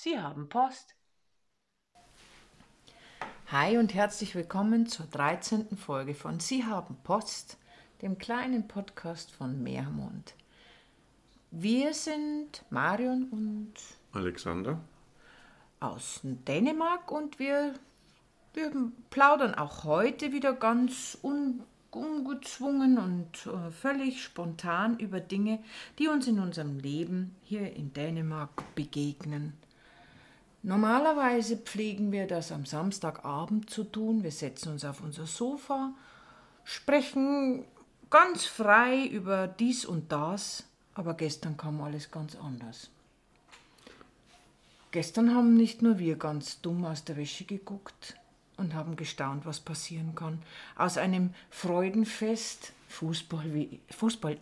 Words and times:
Sie 0.00 0.16
haben 0.16 0.48
Post. 0.48 0.94
Hi 3.50 3.78
und 3.78 3.94
herzlich 3.94 4.36
willkommen 4.36 4.86
zur 4.86 5.06
13. 5.06 5.76
Folge 5.76 6.14
von 6.14 6.38
Sie 6.38 6.64
haben 6.64 6.96
Post, 7.02 7.58
dem 8.00 8.16
kleinen 8.16 8.68
Podcast 8.68 9.32
von 9.32 9.60
Meermond. 9.60 10.36
Wir 11.50 11.94
sind 11.94 12.64
Marion 12.70 13.24
und 13.32 13.72
Alexander 14.12 14.78
aus 15.80 16.20
Dänemark 16.22 17.10
und 17.10 17.40
wir, 17.40 17.74
wir 18.54 18.70
plaudern 19.10 19.56
auch 19.56 19.82
heute 19.82 20.30
wieder 20.30 20.52
ganz 20.52 21.18
un, 21.24 21.64
ungezwungen 21.90 22.98
und 22.98 23.46
äh, 23.52 23.72
völlig 23.72 24.22
spontan 24.22 24.96
über 25.00 25.18
Dinge, 25.18 25.58
die 25.98 26.06
uns 26.06 26.28
in 26.28 26.38
unserem 26.38 26.78
Leben 26.78 27.34
hier 27.42 27.74
in 27.74 27.92
Dänemark 27.92 28.76
begegnen. 28.76 29.54
Normalerweise 30.62 31.56
pflegen 31.56 32.10
wir 32.10 32.26
das 32.26 32.50
am 32.50 32.66
Samstagabend 32.66 33.70
zu 33.70 33.84
tun. 33.84 34.24
Wir 34.24 34.32
setzen 34.32 34.72
uns 34.72 34.84
auf 34.84 35.00
unser 35.00 35.26
Sofa, 35.26 35.92
sprechen 36.64 37.64
ganz 38.10 38.44
frei 38.44 39.06
über 39.06 39.46
dies 39.46 39.84
und 39.84 40.10
das, 40.10 40.64
aber 40.94 41.14
gestern 41.14 41.56
kam 41.56 41.80
alles 41.80 42.10
ganz 42.10 42.34
anders. 42.36 42.90
Gestern 44.90 45.34
haben 45.34 45.54
nicht 45.54 45.82
nur 45.82 45.98
wir 45.98 46.16
ganz 46.16 46.60
dumm 46.60 46.84
aus 46.84 47.04
der 47.04 47.16
Wäsche 47.16 47.44
geguckt 47.44 48.16
und 48.56 48.74
haben 48.74 48.96
gestaunt, 48.96 49.46
was 49.46 49.60
passieren 49.60 50.14
kann. 50.14 50.42
Aus 50.76 50.96
einem 50.98 51.34
Freudenfest, 51.50 52.72
Fußball-EM, 52.88 53.80
Fußball 53.90 54.38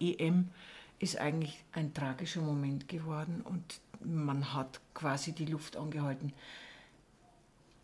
ist 0.98 1.18
eigentlich 1.18 1.62
ein 1.72 1.92
tragischer 1.92 2.40
Moment 2.40 2.88
geworden 2.88 3.42
und 3.44 3.80
man 4.04 4.54
hat 4.54 4.80
quasi 4.94 5.32
die 5.32 5.46
Luft 5.46 5.76
angehalten. 5.76 6.32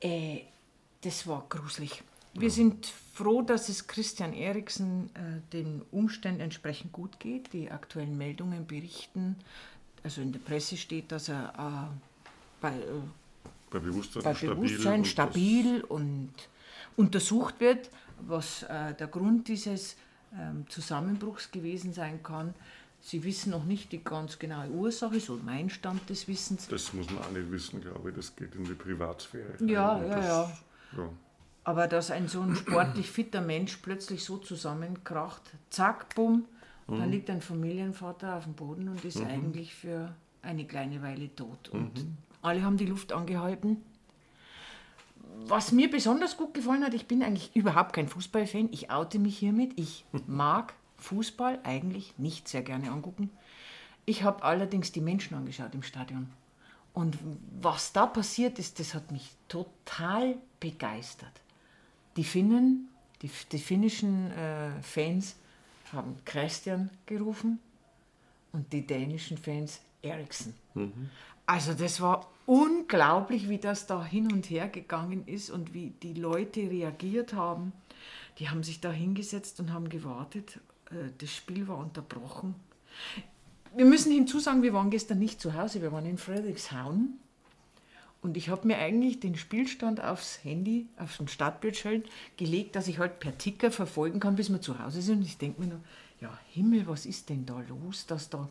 Äh, 0.00 0.42
das 1.02 1.26
war 1.26 1.46
gruselig. 1.48 2.02
Wir 2.34 2.50
sind 2.50 2.86
froh, 2.86 3.42
dass 3.42 3.68
es 3.68 3.86
Christian 3.86 4.32
Eriksen 4.32 5.10
äh, 5.14 5.40
den 5.52 5.82
Umständen 5.90 6.40
entsprechend 6.40 6.92
gut 6.92 7.20
geht. 7.20 7.52
Die 7.52 7.70
aktuellen 7.70 8.16
Meldungen 8.16 8.66
berichten, 8.66 9.36
also 10.02 10.22
in 10.22 10.32
der 10.32 10.40
Presse 10.40 10.76
steht, 10.76 11.12
dass 11.12 11.28
er 11.28 11.52
äh, 11.92 12.12
bei, 12.60 12.72
äh, 12.72 12.84
bei 13.70 13.78
Bewusstsein, 13.80 14.22
bei 14.22 14.32
Bewusstsein 14.32 15.04
stabil, 15.04 15.62
stabil 15.62 15.80
und, 15.82 16.32
untersucht 16.96 17.60
wird, 17.60 17.90
was 18.20 18.62
äh, 18.64 18.94
der 18.94 19.08
Grund 19.08 19.48
dieses 19.48 19.96
ähm, 20.38 20.66
Zusammenbruchs 20.68 21.50
gewesen 21.50 21.92
sein 21.92 22.22
kann. 22.22 22.54
Sie 23.04 23.24
wissen 23.24 23.50
noch 23.50 23.64
nicht 23.64 23.90
die 23.90 24.02
ganz 24.02 24.38
genaue 24.38 24.70
Ursache, 24.70 25.18
so 25.18 25.38
mein 25.44 25.68
Stand 25.70 26.08
des 26.08 26.28
Wissens. 26.28 26.68
Das 26.68 26.92
muss 26.92 27.10
man 27.10 27.24
auch 27.24 27.30
nicht 27.32 27.50
wissen, 27.50 27.80
glaube 27.80 28.10
ich. 28.10 28.16
Das 28.16 28.34
geht 28.36 28.54
in 28.54 28.62
die 28.62 28.74
Privatsphäre. 28.74 29.56
Ja, 29.58 30.00
ja, 30.00 30.08
das, 30.08 30.24
ja, 30.24 30.50
ja. 30.98 31.08
Aber 31.64 31.88
dass 31.88 32.12
ein 32.12 32.28
so 32.28 32.42
ein 32.42 32.54
sportlich 32.54 33.10
fitter 33.10 33.40
Mensch 33.40 33.78
plötzlich 33.78 34.24
so 34.24 34.38
zusammenkracht, 34.38 35.42
zack, 35.68 36.14
bumm, 36.14 36.44
mhm. 36.86 36.98
dann 36.98 37.10
liegt 37.10 37.28
ein 37.28 37.40
Familienvater 37.40 38.36
auf 38.36 38.44
dem 38.44 38.54
Boden 38.54 38.88
und 38.88 39.04
ist 39.04 39.18
mhm. 39.18 39.26
eigentlich 39.26 39.74
für 39.74 40.14
eine 40.40 40.64
kleine 40.64 41.02
Weile 41.02 41.34
tot. 41.34 41.70
Und 41.70 42.04
mhm. 42.04 42.16
alle 42.40 42.62
haben 42.62 42.76
die 42.76 42.86
Luft 42.86 43.12
angehalten. 43.12 43.78
Was 45.46 45.72
mir 45.72 45.90
besonders 45.90 46.36
gut 46.36 46.54
gefallen 46.54 46.84
hat, 46.84 46.94
ich 46.94 47.08
bin 47.08 47.24
eigentlich 47.24 47.56
überhaupt 47.56 47.94
kein 47.94 48.06
Fußballfan, 48.06 48.68
ich 48.70 48.92
oute 48.92 49.18
mich 49.18 49.38
hiermit. 49.38 49.72
Ich 49.76 50.04
mag 50.28 50.74
Fußball 51.02 51.60
eigentlich 51.64 52.18
nicht 52.18 52.48
sehr 52.48 52.62
gerne 52.62 52.90
angucken. 52.90 53.30
Ich 54.04 54.22
habe 54.22 54.42
allerdings 54.42 54.92
die 54.92 55.00
Menschen 55.00 55.36
angeschaut 55.36 55.74
im 55.74 55.82
Stadion. 55.82 56.30
Und 56.94 57.18
was 57.60 57.92
da 57.92 58.06
passiert 58.06 58.58
ist, 58.58 58.78
das 58.78 58.94
hat 58.94 59.10
mich 59.10 59.30
total 59.48 60.36
begeistert. 60.60 61.32
Die 62.16 62.24
Finnen, 62.24 62.88
die, 63.22 63.30
die 63.50 63.58
finnischen 63.58 64.30
äh, 64.32 64.82
Fans 64.82 65.36
haben 65.92 66.16
Christian 66.24 66.90
gerufen 67.06 67.60
und 68.52 68.72
die 68.72 68.86
dänischen 68.86 69.38
Fans 69.38 69.80
Eriksen. 70.02 70.54
Mhm. 70.74 71.10
Also 71.46 71.74
das 71.74 72.00
war 72.00 72.28
unglaublich, 72.46 73.48
wie 73.48 73.58
das 73.58 73.86
da 73.86 74.04
hin 74.04 74.32
und 74.32 74.50
her 74.50 74.68
gegangen 74.68 75.26
ist 75.26 75.50
und 75.50 75.74
wie 75.74 75.90
die 76.02 76.14
Leute 76.14 76.60
reagiert 76.60 77.34
haben. 77.34 77.72
Die 78.38 78.48
haben 78.48 78.62
sich 78.62 78.80
da 78.80 78.90
hingesetzt 78.90 79.60
und 79.60 79.72
haben 79.72 79.88
gewartet 79.88 80.60
das 81.18 81.34
Spiel 81.34 81.68
war 81.68 81.78
unterbrochen. 81.78 82.54
Wir 83.74 83.86
müssen 83.86 84.12
hinzusagen, 84.12 84.62
wir 84.62 84.74
waren 84.74 84.90
gestern 84.90 85.18
nicht 85.18 85.40
zu 85.40 85.54
Hause, 85.54 85.80
wir 85.80 85.92
waren 85.92 86.06
in 86.06 86.18
Frederikshavn. 86.18 87.18
Und 88.20 88.36
ich 88.36 88.50
habe 88.50 88.68
mir 88.68 88.78
eigentlich 88.78 89.18
den 89.18 89.34
Spielstand 89.34 90.00
aufs 90.00 90.44
Handy, 90.44 90.86
auf 90.96 91.16
den 91.16 91.26
Stadtbildschirm 91.26 92.04
gelegt, 92.36 92.76
dass 92.76 92.86
ich 92.86 92.98
halt 92.98 93.18
per 93.18 93.36
Ticker 93.36 93.72
verfolgen 93.72 94.20
kann, 94.20 94.36
bis 94.36 94.50
wir 94.50 94.60
zu 94.60 94.78
Hause 94.78 95.02
sind. 95.02 95.18
Und 95.18 95.24
ich 95.24 95.38
denke 95.38 95.60
mir 95.60 95.66
nur, 95.68 95.80
ja 96.20 96.38
Himmel, 96.52 96.86
was 96.86 97.04
ist 97.04 97.30
denn 97.30 97.44
da 97.44 97.60
los, 97.68 98.06
dass 98.06 98.30
da, 98.30 98.48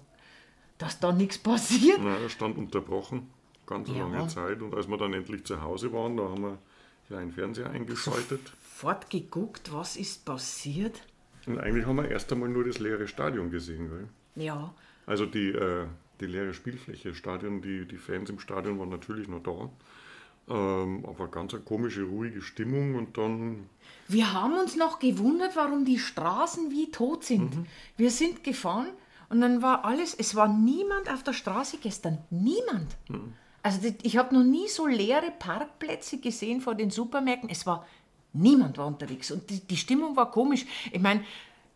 dass 0.78 1.00
da 1.00 1.14
nichts 1.14 1.38
passiert? 1.38 2.00
Na, 2.02 2.18
er 2.18 2.30
stand 2.30 2.58
unterbrochen, 2.58 3.30
ganz 3.66 3.88
ja. 3.90 4.00
lange 4.00 4.28
Zeit. 4.28 4.62
Und 4.62 4.76
als 4.76 4.90
wir 4.90 4.98
dann 4.98 5.14
endlich 5.14 5.46
zu 5.46 5.62
Hause 5.62 5.94
waren, 5.94 6.18
da 6.18 6.24
haben 6.24 6.42
wir 6.42 6.58
ja 7.10 7.20
einen 7.20 7.32
Fernseher 7.32 7.70
eingeschaltet. 7.70 8.42
Sofort 8.62 9.10
geguckt, 9.10 9.72
was 9.72 9.96
ist 9.96 10.26
passiert. 10.26 11.02
Und 11.48 11.60
eigentlich 11.60 11.86
haben 11.86 11.98
wir 11.98 12.10
erst 12.10 12.32
einmal 12.32 12.50
nur 12.50 12.64
das 12.64 12.80
leere 12.80 13.08
Stadion 13.08 13.52
gesehen. 13.52 13.90
Gell? 13.90 14.46
Ja. 14.46 14.74
Also 15.06 15.26
die, 15.26 15.50
äh, 15.50 15.86
die 16.20 16.28
leere 16.28 16.54
Spielfläche, 16.54 17.14
Stadion, 17.14 17.62
die, 17.62 17.88
die 17.88 17.98
Fans 17.98 18.30
im 18.30 18.40
Stadion 18.40 18.80
waren 18.80 18.90
natürlich 18.90 19.28
noch 19.28 19.42
da. 19.42 19.70
Ähm, 20.50 21.06
aber 21.06 21.28
ganz 21.28 21.54
eine 21.54 21.64
komische, 21.64 22.04
ruhige 22.04 22.42
Stimmung 22.42 22.96
und 22.96 23.18
dann. 23.18 23.70
Wir 24.08 24.34
haben 24.34 24.54
uns 24.58 24.76
noch 24.76 25.00
gewundert, 25.00 25.56
warum 25.56 25.86
die 25.86 26.00
Straßen 26.00 26.72
wie 26.72 26.92
tot 26.92 27.24
sind. 27.24 27.56
Mhm. 27.56 27.66
Wir 27.96 28.12
sind 28.12 28.44
gefahren 28.44 28.90
und 29.30 29.42
dann 29.42 29.62
war 29.62 29.86
alles, 29.86 30.14
es 30.14 30.36
war 30.36 30.48
niemand 30.48 31.12
auf 31.12 31.24
der 31.24 31.34
Straße 31.34 31.78
gestern. 31.82 32.18
Niemand. 32.30 32.98
Mhm. 33.08 33.34
Also 33.64 33.94
ich 34.02 34.18
habe 34.18 34.34
noch 34.34 34.44
nie 34.44 34.68
so 34.68 34.88
leere 34.88 35.32
Parkplätze 35.38 36.18
gesehen 36.20 36.62
vor 36.62 36.74
den 36.74 36.90
Supermärkten. 36.90 37.50
Es 37.50 37.66
war 37.68 37.86
Niemand 38.34 38.78
war 38.78 38.88
unterwegs 38.88 39.32
und 39.32 39.50
die, 39.50 39.60
die 39.60 39.78
Stimmung 39.78 40.16
war 40.16 40.32
komisch. 40.32 40.66
Ich 40.92 41.02
meine, 41.02 41.24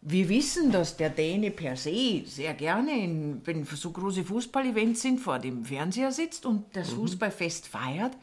wir 0.08 0.30
wissen, 0.30 0.72
dass 0.72 0.98
der 0.98 1.10
Däne 1.10 1.50
per 1.50 1.76
se 1.76 2.24
sehr 2.26 2.54
gerne, 2.54 2.92
in, 2.92 3.42
wenn 3.44 3.66
so 3.66 3.90
große 3.90 4.24
Fußballevents 4.24 5.02
sind, 5.02 5.20
vor 5.20 5.40
dem 5.40 5.66
Fernseher 5.66 6.12
sitzt 6.12 6.46
und 6.46 6.66
das 6.74 6.92
mhm. 6.92 6.98
Fußballfest 6.98 7.68
feiert. 7.68 8.14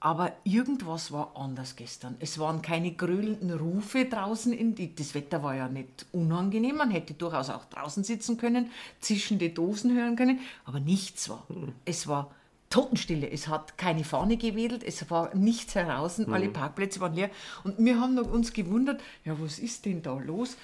Aber 0.00 0.32
irgendwas 0.44 1.12
war 1.12 1.32
anders 1.34 1.76
gestern. 1.76 2.16
Es 2.20 2.38
waren 2.38 2.60
keine 2.60 2.92
gröhlenden 2.92 3.50
Rufe 3.58 4.04
draußen. 4.04 4.52
In 4.52 4.74
die, 4.74 4.94
das 4.94 5.14
Wetter 5.14 5.42
war 5.42 5.54
ja 5.54 5.66
nicht 5.66 6.04
unangenehm. 6.12 6.76
Man 6.76 6.90
hätte 6.90 7.14
durchaus 7.14 7.48
auch 7.48 7.64
draußen 7.64 8.04
sitzen 8.04 8.36
können, 8.36 8.70
zischende 9.00 9.48
Dosen 9.48 9.96
hören 9.96 10.14
können. 10.14 10.40
Aber 10.66 10.78
nichts 10.78 11.30
war. 11.30 11.46
Mhm. 11.48 11.72
Es 11.86 12.06
war 12.06 12.30
Totenstille. 12.74 13.30
Es 13.30 13.46
hat 13.46 13.78
keine 13.78 14.02
Fahne 14.02 14.36
gewedelt, 14.36 14.82
es 14.82 15.08
war 15.08 15.32
nichts 15.32 15.76
heraus, 15.76 16.18
mhm. 16.18 16.32
alle 16.32 16.48
Parkplätze 16.48 16.98
waren 16.98 17.14
leer. 17.14 17.30
Und 17.62 17.78
wir 17.78 18.00
haben 18.00 18.18
uns 18.18 18.52
gewundert, 18.52 19.00
ja, 19.24 19.38
was 19.38 19.60
ist 19.60 19.84
denn 19.84 20.02
da 20.02 20.18
los? 20.18 20.56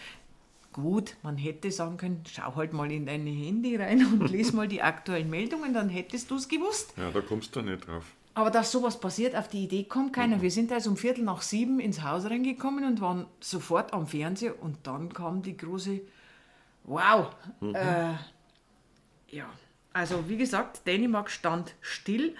Gut, 0.72 1.14
man 1.22 1.36
hätte 1.36 1.70
sagen 1.70 1.98
können, 1.98 2.24
schau 2.28 2.56
halt 2.56 2.72
mal 2.72 2.90
in 2.90 3.06
deine 3.06 3.30
Handy 3.30 3.76
rein 3.76 4.04
und 4.04 4.28
lese 4.30 4.56
mal 4.56 4.66
die 4.66 4.82
aktuellen 4.82 5.30
Meldungen, 5.30 5.72
dann 5.72 5.88
hättest 5.88 6.32
du 6.32 6.34
es 6.34 6.48
gewusst. 6.48 6.94
Ja, 6.96 7.12
da 7.12 7.20
kommst 7.20 7.54
du 7.54 7.62
nicht 7.62 7.86
drauf. 7.86 8.04
Aber 8.34 8.50
dass 8.50 8.72
sowas 8.72 8.98
passiert, 8.98 9.36
auf 9.36 9.46
die 9.46 9.62
Idee 9.62 9.84
kommt 9.84 10.12
keiner. 10.12 10.38
Mhm. 10.38 10.42
Wir 10.42 10.50
sind 10.50 10.72
also 10.72 10.90
um 10.90 10.96
Viertel 10.96 11.22
nach 11.22 11.42
sieben 11.42 11.78
ins 11.78 12.02
Haus 12.02 12.24
reingekommen 12.24 12.84
und 12.86 13.00
waren 13.00 13.26
sofort 13.38 13.92
am 13.92 14.08
Fernseher 14.08 14.60
und 14.60 14.78
dann 14.82 15.12
kam 15.12 15.42
die 15.42 15.56
große 15.56 16.00
Wow! 16.82 17.28
Mhm. 17.60 17.74
Äh, 17.76 18.14
ja, 19.28 19.48
also 19.92 20.28
wie 20.28 20.36
gesagt, 20.36 20.86
Dänemark 20.86 21.30
stand 21.30 21.74
still 21.80 22.34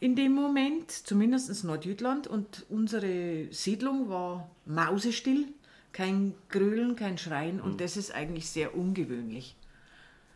in 0.00 0.16
dem 0.16 0.32
Moment, 0.32 0.90
zumindest 0.90 1.62
Nordjütland, 1.64 2.26
und 2.26 2.64
unsere 2.70 3.52
Siedlung 3.52 4.08
war 4.08 4.50
mausestill, 4.64 5.46
kein 5.92 6.34
Grölen, 6.48 6.96
kein 6.96 7.18
Schreien, 7.18 7.60
und 7.60 7.72
mhm. 7.72 7.78
das 7.78 7.96
ist 7.96 8.14
eigentlich 8.14 8.48
sehr 8.48 8.74
ungewöhnlich. 8.74 9.56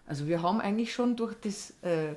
Also 0.06 0.26
wir 0.26 0.42
haben 0.42 0.60
eigentlich 0.60 0.92
schon 0.92 1.16
durch 1.16 1.34
das, 1.40 1.72
äh, 1.82 2.14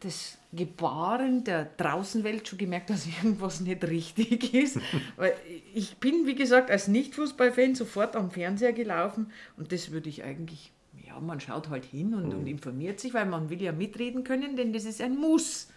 das 0.00 0.36
Gebaren 0.52 1.44
der 1.44 1.64
Draußenwelt 1.64 2.46
schon 2.46 2.58
gemerkt, 2.58 2.90
dass 2.90 3.06
irgendwas 3.22 3.60
nicht 3.60 3.82
richtig 3.84 4.52
ist. 4.52 4.78
Weil 5.16 5.34
ich 5.72 5.96
bin, 5.96 6.26
wie 6.26 6.34
gesagt, 6.34 6.70
als 6.70 6.88
Nicht-Fußballfan 6.88 7.74
sofort 7.74 8.16
am 8.16 8.30
Fernseher 8.30 8.74
gelaufen 8.74 9.32
und 9.56 9.72
das 9.72 9.92
würde 9.92 10.10
ich 10.10 10.24
eigentlich 10.24 10.72
ja, 11.10 11.20
man 11.20 11.40
schaut 11.40 11.68
halt 11.68 11.84
hin 11.84 12.14
und, 12.14 12.28
mhm. 12.28 12.38
und, 12.38 12.46
informiert 12.46 13.00
sich, 13.00 13.12
weil 13.12 13.26
man 13.26 13.50
will 13.50 13.60
ja 13.60 13.72
mitreden 13.72 14.24
können, 14.24 14.56
denn 14.56 14.72
das 14.72 14.84
ist 14.84 15.00
ein 15.00 15.16
Muss, 15.16 15.68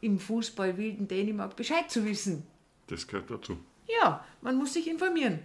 im 0.00 0.18
Fußball 0.18 0.78
wilden 0.78 1.06
Dänemark 1.06 1.54
Bescheid 1.56 1.90
zu 1.90 2.04
wissen. 2.04 2.42
Das 2.86 3.06
gehört 3.06 3.30
dazu. 3.30 3.58
Ja, 4.00 4.24
man 4.40 4.56
muss 4.56 4.72
sich 4.72 4.88
informieren. 4.88 5.40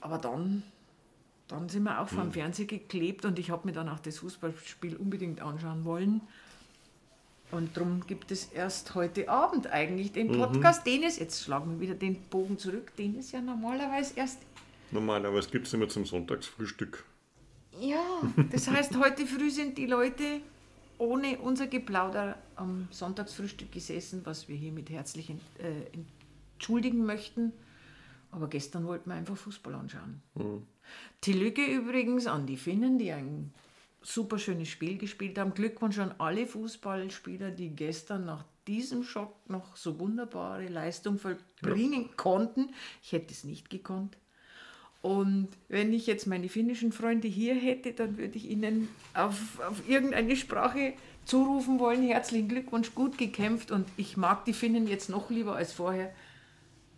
Aber 0.00 0.18
dann, 0.18 0.62
dann 1.48 1.68
sind 1.68 1.82
wir 1.82 2.00
auch 2.00 2.08
vor 2.08 2.22
dem 2.22 2.28
mhm. 2.28 2.34
Fernseher 2.34 2.66
geklebt 2.66 3.24
und 3.24 3.38
ich 3.38 3.50
habe 3.50 3.66
mir 3.66 3.72
dann 3.72 3.88
auch 3.88 3.98
das 3.98 4.18
Fußballspiel 4.18 4.96
unbedingt 4.96 5.42
anschauen 5.42 5.84
wollen. 5.84 6.20
Und 7.50 7.76
darum 7.76 8.06
gibt 8.06 8.30
es 8.30 8.44
erst 8.44 8.94
heute 8.94 9.28
Abend 9.28 9.66
eigentlich 9.68 10.12
den 10.12 10.28
mhm. 10.28 10.38
Podcast, 10.38 10.86
mhm. 10.86 10.90
den 10.90 11.02
es, 11.02 11.18
jetzt 11.18 11.42
schlagen 11.42 11.72
wir 11.72 11.80
wieder 11.80 11.94
den 11.94 12.22
Bogen 12.22 12.58
zurück, 12.58 12.94
den 12.96 13.18
es 13.18 13.32
ja 13.32 13.40
normalerweise 13.40 14.14
erst. 14.16 14.38
Normalerweise 14.92 15.50
gibt 15.50 15.66
es 15.66 15.72
immer 15.72 15.88
zum 15.88 16.06
Sonntagsfrühstück. 16.06 17.04
Ja, 17.80 18.22
das 18.50 18.68
heißt, 18.68 18.96
heute 18.98 19.26
früh 19.26 19.50
sind 19.50 19.78
die 19.78 19.86
Leute 19.86 20.40
ohne 20.98 21.38
unser 21.38 21.66
Geplauder 21.66 22.36
am 22.56 22.88
Sonntagsfrühstück 22.90 23.70
gesessen, 23.70 24.22
was 24.24 24.48
wir 24.48 24.56
hiermit 24.56 24.90
herzlich 24.90 25.30
äh, 25.30 25.36
entschuldigen 26.54 27.06
möchten. 27.06 27.52
Aber 28.30 28.48
gestern 28.48 28.86
wollten 28.86 29.10
wir 29.10 29.16
einfach 29.16 29.36
Fußball 29.36 29.74
anschauen. 29.74 30.20
Mhm. 30.34 30.66
Die 31.24 31.32
Lücke 31.32 31.64
übrigens 31.64 32.26
an 32.26 32.46
die 32.46 32.56
Finnen, 32.56 32.98
die 32.98 33.12
ein 33.12 33.52
super 34.02 34.38
schönes 34.38 34.68
Spiel 34.68 34.98
gespielt 34.98 35.38
haben. 35.38 35.54
Glückwunsch 35.54 35.98
an 35.98 36.14
alle 36.18 36.46
Fußballspieler, 36.46 37.50
die 37.50 37.70
gestern 37.70 38.26
nach 38.26 38.44
diesem 38.66 39.02
Schock 39.02 39.34
noch 39.48 39.76
so 39.76 39.98
wunderbare 39.98 40.68
Leistung 40.68 41.18
vollbringen 41.18 42.02
ja. 42.02 42.14
konnten. 42.16 42.70
Ich 43.02 43.12
hätte 43.12 43.32
es 43.32 43.44
nicht 43.44 43.70
gekonnt. 43.70 44.16
Und 45.00 45.48
wenn 45.68 45.92
ich 45.92 46.06
jetzt 46.06 46.26
meine 46.26 46.48
finnischen 46.48 46.92
Freunde 46.92 47.28
hier 47.28 47.54
hätte, 47.54 47.92
dann 47.92 48.18
würde 48.18 48.36
ich 48.36 48.50
ihnen 48.50 48.88
auf, 49.14 49.60
auf 49.60 49.88
irgendeine 49.88 50.34
Sprache 50.36 50.94
zurufen 51.24 51.78
wollen. 51.78 52.02
Herzlichen 52.02 52.48
Glückwunsch, 52.48 52.94
gut 52.94 53.16
gekämpft. 53.16 53.70
Und 53.70 53.86
ich 53.96 54.16
mag 54.16 54.44
die 54.44 54.52
Finnen 54.52 54.88
jetzt 54.88 55.08
noch 55.08 55.30
lieber 55.30 55.54
als 55.54 55.72
vorher, 55.72 56.12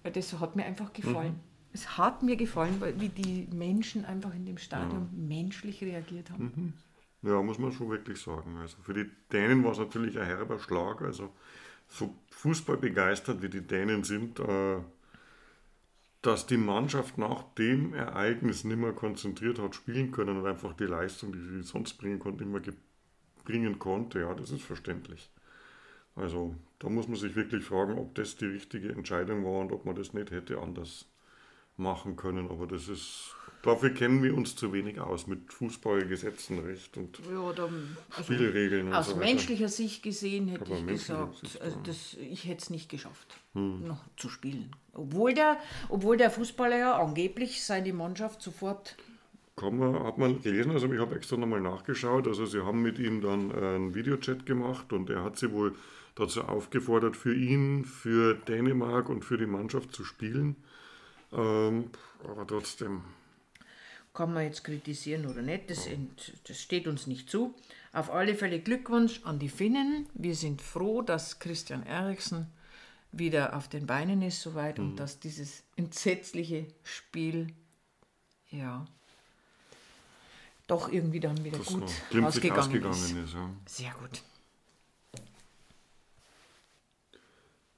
weil 0.02 0.12
das 0.12 0.38
hat 0.40 0.56
mir 0.56 0.64
einfach 0.64 0.92
gefallen. 0.92 1.34
Mhm. 1.34 1.40
Es 1.72 1.98
hat 1.98 2.22
mir 2.22 2.36
gefallen, 2.36 2.82
wie 2.96 3.10
die 3.10 3.46
Menschen 3.54 4.04
einfach 4.04 4.34
in 4.34 4.44
dem 4.44 4.58
Stadion 4.58 5.08
ja. 5.12 5.18
menschlich 5.28 5.82
reagiert 5.82 6.30
haben. 6.30 6.74
Mhm. 7.22 7.28
Ja, 7.30 7.42
muss 7.42 7.58
man 7.58 7.70
schon 7.70 7.90
wirklich 7.90 8.20
sagen. 8.20 8.56
Also 8.56 8.78
für 8.82 8.94
die 8.94 9.10
Dänen 9.30 9.62
war 9.62 9.72
es 9.72 9.78
natürlich 9.78 10.18
ein 10.18 10.26
herber 10.26 10.58
Schlag. 10.58 11.02
Also 11.02 11.30
so 11.86 12.14
Fußball 12.30 12.78
begeistert 12.78 13.42
wie 13.42 13.48
die 13.50 13.60
Dänen 13.60 14.04
sind, 14.04 14.40
äh, 14.40 14.78
dass 16.22 16.46
die 16.46 16.58
Mannschaft 16.58 17.16
nach 17.18 17.42
dem 17.54 17.94
Ereignis 17.94 18.64
nicht 18.64 18.76
mehr 18.76 18.92
konzentriert 18.92 19.58
hat 19.58 19.74
spielen 19.74 20.12
können 20.12 20.38
und 20.38 20.46
einfach 20.46 20.74
die 20.74 20.84
Leistung, 20.84 21.32
die 21.32 21.40
sie 21.40 21.62
sonst 21.62 21.94
bringen 21.94 22.18
konnte, 22.18 22.44
nicht 22.44 22.66
mehr 22.66 22.74
bringen 23.44 23.78
konnte. 23.78 24.20
Ja, 24.20 24.34
das 24.34 24.50
ist 24.50 24.62
verständlich. 24.62 25.30
Also 26.14 26.54
da 26.78 26.88
muss 26.88 27.08
man 27.08 27.16
sich 27.16 27.36
wirklich 27.36 27.64
fragen, 27.64 27.98
ob 27.98 28.14
das 28.14 28.36
die 28.36 28.46
richtige 28.46 28.90
Entscheidung 28.90 29.44
war 29.44 29.60
und 29.60 29.72
ob 29.72 29.86
man 29.86 29.94
das 29.94 30.12
nicht 30.12 30.30
hätte 30.30 30.58
anders 30.58 31.06
machen 31.80 32.16
können. 32.16 32.48
Aber 32.50 32.66
das 32.66 32.88
ist, 32.88 33.34
dafür 33.62 33.90
kennen 33.90 34.22
wir 34.22 34.36
uns 34.36 34.54
zu 34.54 34.72
wenig 34.72 35.00
aus 35.00 35.26
mit 35.26 35.52
Fußballgesetzen, 35.52 36.60
Recht 36.60 36.96
und 36.96 37.18
ja, 37.18 37.52
da, 37.52 37.68
also 38.10 38.22
Spielregeln. 38.22 38.92
aus 38.92 39.08
so 39.08 39.16
menschlicher 39.16 39.68
Sicht 39.68 40.02
gesehen 40.02 40.48
hätte 40.48 40.66
Aber 40.66 40.76
ich 40.76 40.86
gesagt, 40.86 41.38
Sicht, 41.38 41.60
also 41.60 41.78
das, 41.84 42.14
ich 42.14 42.44
hätte 42.44 42.62
es 42.62 42.70
nicht 42.70 42.88
geschafft, 42.88 43.36
hm. 43.54 43.86
noch 43.86 44.04
zu 44.16 44.28
spielen. 44.28 44.76
Obwohl 44.92 45.34
der, 45.34 45.56
obwohl 45.88 46.16
der 46.16 46.30
Fußballer 46.30 46.78
ja 46.78 46.98
angeblich 46.98 47.64
seine 47.64 47.92
Mannschaft 47.92 48.42
sofort 48.42 48.96
kann 49.56 49.76
man, 49.76 50.02
hat 50.04 50.16
man 50.16 50.40
gelesen, 50.40 50.72
also 50.72 50.90
ich 50.90 50.98
habe 50.98 51.14
extra 51.14 51.36
nochmal 51.36 51.60
nachgeschaut, 51.60 52.26
also 52.26 52.46
sie 52.46 52.64
haben 52.64 52.80
mit 52.80 52.98
ihm 52.98 53.20
dann 53.20 53.52
einen 53.52 53.94
Videochat 53.94 54.46
gemacht 54.46 54.90
und 54.94 55.10
er 55.10 55.22
hat 55.22 55.36
sie 55.38 55.52
wohl 55.52 55.74
dazu 56.14 56.42
aufgefordert, 56.42 57.16
für 57.16 57.34
ihn, 57.34 57.84
für 57.84 58.34
Dänemark 58.34 59.08
und 59.08 59.24
für 59.24 59.36
die 59.36 59.46
Mannschaft 59.46 59.94
zu 59.94 60.04
spielen. 60.04 60.56
Ähm, 61.32 61.90
aber 62.24 62.46
trotzdem. 62.46 63.02
Kann 64.12 64.34
man 64.34 64.44
jetzt 64.44 64.64
kritisieren 64.64 65.26
oder 65.26 65.40
nicht, 65.40 65.70
das, 65.70 65.88
das 66.46 66.60
steht 66.60 66.88
uns 66.88 67.06
nicht 67.06 67.30
zu. 67.30 67.54
Auf 67.92 68.10
alle 68.10 68.34
Fälle 68.34 68.60
Glückwunsch 68.60 69.20
an 69.24 69.38
die 69.38 69.48
Finnen. 69.48 70.06
Wir 70.14 70.34
sind 70.34 70.60
froh, 70.62 71.00
dass 71.02 71.38
Christian 71.38 71.84
Eriksen 71.84 72.48
wieder 73.12 73.56
auf 73.56 73.68
den 73.68 73.86
Beinen 73.86 74.22
ist 74.22 74.42
soweit 74.42 74.78
mhm. 74.78 74.90
und 74.90 74.96
dass 74.96 75.20
dieses 75.20 75.62
entsetzliche 75.76 76.66
Spiel 76.82 77.52
ja 78.50 78.86
doch 80.66 80.90
irgendwie 80.90 81.20
dann 81.20 81.42
wieder 81.44 81.58
das 81.58 81.66
gut 81.66 81.82
ausgegangen, 82.22 82.58
ausgegangen, 82.58 82.92
ist. 82.92 83.12
ist 83.12 83.34
ja. 83.34 83.50
Sehr 83.66 83.92
gut. 83.94 84.22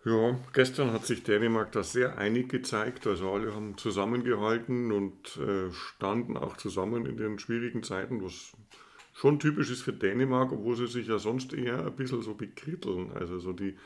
Ja, 0.05 0.37
gestern 0.53 0.93
hat 0.93 1.07
sich 1.07 1.23
Dänemark 1.23 1.71
da 1.73 1.85
sehr 1.85 2.19
einig 2.19 2.49
gezeigt. 2.49 3.07
Also 3.07 3.31
alle 3.31 3.55
haben 3.55 3.79
zusammengehalten 3.79 4.91
und 4.91 5.37
äh, 5.37 5.73
standen 5.73 6.37
auch 6.37 6.57
zusammen 6.57 7.07
in 7.07 7.17
den 7.17 7.39
schwierigen 7.39 7.85
Zeiten, 7.85 8.23
was 8.23 8.53
schon 9.15 9.39
typisch 9.39 9.71
ist 9.71 9.83
für 9.83 9.93
Dänemark, 9.93 10.51
obwohl 10.51 10.77
sie 10.77 10.89
sich 10.89 11.07
ja 11.07 11.19
sonst 11.19 11.53
eher 11.53 11.87
ein 11.87 11.95
bisschen 11.95 12.23
so 12.23 12.35
bekritteln. 12.35 13.13
Also 13.13 13.39
so 13.39 13.53
die 13.53 13.77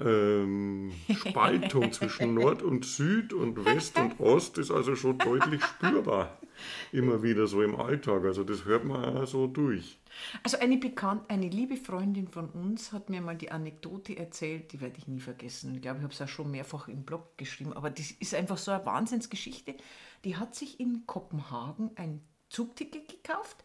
ähm, 0.00 0.92
Spaltung 1.12 1.92
zwischen 1.92 2.34
Nord 2.34 2.62
und 2.62 2.84
Süd 2.84 3.32
und 3.32 3.64
West 3.64 3.98
und 3.98 4.20
Ost 4.20 4.58
ist 4.58 4.70
also 4.70 4.94
schon 4.94 5.18
deutlich 5.18 5.62
spürbar. 5.64 6.37
Immer 6.92 7.22
wieder 7.22 7.46
so 7.46 7.62
im 7.62 7.76
Alltag. 7.76 8.24
Also 8.24 8.44
das 8.44 8.64
hört 8.64 8.84
man 8.84 9.16
auch 9.16 9.26
so 9.26 9.46
durch. 9.46 9.98
Also 10.42 10.58
eine 10.58 10.76
bekannt, 10.76 11.22
eine 11.28 11.48
liebe 11.48 11.76
Freundin 11.76 12.28
von 12.28 12.48
uns 12.50 12.92
hat 12.92 13.10
mir 13.10 13.20
mal 13.20 13.36
die 13.36 13.50
Anekdote 13.50 14.16
erzählt, 14.16 14.72
die 14.72 14.80
werde 14.80 14.96
ich 14.98 15.06
nie 15.06 15.20
vergessen. 15.20 15.74
Ich 15.74 15.82
glaube, 15.82 15.98
ich 15.98 16.04
habe 16.04 16.14
es 16.14 16.22
auch 16.22 16.28
schon 16.28 16.50
mehrfach 16.50 16.88
im 16.88 17.04
Blog 17.04 17.36
geschrieben, 17.36 17.72
aber 17.72 17.90
das 17.90 18.10
ist 18.10 18.34
einfach 18.34 18.58
so 18.58 18.70
eine 18.70 18.84
Wahnsinnsgeschichte. 18.86 19.74
Die 20.24 20.36
hat 20.36 20.54
sich 20.54 20.80
in 20.80 21.04
Kopenhagen 21.06 21.90
ein 21.96 22.20
Zugticket 22.48 23.08
gekauft 23.08 23.62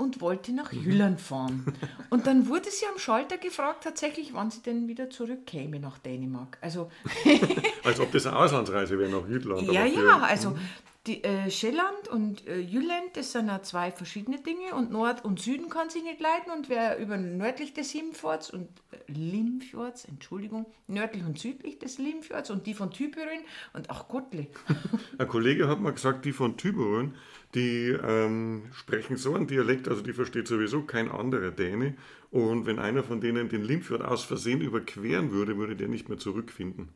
und 0.00 0.20
wollte 0.22 0.52
nach 0.52 0.72
mhm. 0.72 0.82
Jylland 0.82 1.20
fahren. 1.20 1.66
Und 2.08 2.26
dann 2.26 2.48
wurde 2.48 2.70
sie 2.70 2.86
am 2.90 2.98
Schalter 2.98 3.36
gefragt, 3.36 3.84
tatsächlich, 3.84 4.32
wann 4.32 4.50
sie 4.50 4.62
denn 4.62 4.88
wieder 4.88 5.10
zurückkäme 5.10 5.78
nach 5.78 5.98
Dänemark. 5.98 6.58
Also 6.60 6.90
Als 7.84 8.00
ob 8.00 8.10
das 8.10 8.26
eine 8.26 8.36
Auslandsreise 8.36 8.98
wäre 8.98 9.10
nach 9.10 9.28
Jütland. 9.28 9.70
Ja, 9.70 9.84
ja, 9.84 10.18
also 10.20 10.50
mhm. 10.50 10.58
Die, 11.06 11.24
äh, 11.24 11.50
Schelland 11.50 12.08
und 12.12 12.46
äh, 12.46 12.58
Jylland, 12.58 13.16
das 13.16 13.32
sind 13.32 13.46
ja 13.46 13.62
zwei 13.62 13.90
verschiedene 13.90 14.38
Dinge 14.38 14.74
und 14.74 14.90
Nord 14.90 15.24
und 15.24 15.40
Süden 15.40 15.70
kann 15.70 15.88
sich 15.88 16.02
nicht 16.02 16.20
leiten 16.20 16.52
und 16.52 16.68
wer 16.68 16.98
über 16.98 17.16
nördlich 17.16 17.72
des 17.72 17.94
Limfjords 17.94 18.50
und 18.50 18.68
äh, 18.90 19.10
Limfjords, 19.10 20.04
Entschuldigung, 20.04 20.66
nördlich 20.88 21.24
und 21.24 21.38
südlich 21.38 21.78
des 21.78 21.96
Limfjords 21.96 22.50
und 22.50 22.66
die 22.66 22.74
von 22.74 22.90
Tübingen 22.90 23.44
und 23.72 23.88
auch 23.88 24.08
Gottle. 24.08 24.48
Ein 25.18 25.28
Kollege 25.28 25.68
hat 25.68 25.80
mal 25.80 25.94
gesagt, 25.94 26.26
die 26.26 26.32
von 26.32 26.58
Tübingen, 26.58 27.14
die 27.54 27.96
ähm, 28.04 28.64
sprechen 28.72 29.16
so 29.16 29.34
einen 29.34 29.46
Dialekt, 29.46 29.88
also 29.88 30.02
die 30.02 30.12
versteht 30.12 30.48
sowieso 30.48 30.82
kein 30.82 31.10
anderer 31.10 31.50
Däne 31.50 31.94
und 32.30 32.66
wenn 32.66 32.78
einer 32.78 33.02
von 33.02 33.22
denen 33.22 33.48
den 33.48 33.64
Limfjord 33.64 34.02
aus 34.02 34.24
Versehen 34.24 34.60
überqueren 34.60 35.30
würde, 35.30 35.56
würde 35.56 35.76
der 35.76 35.88
nicht 35.88 36.10
mehr 36.10 36.18
zurückfinden. 36.18 36.90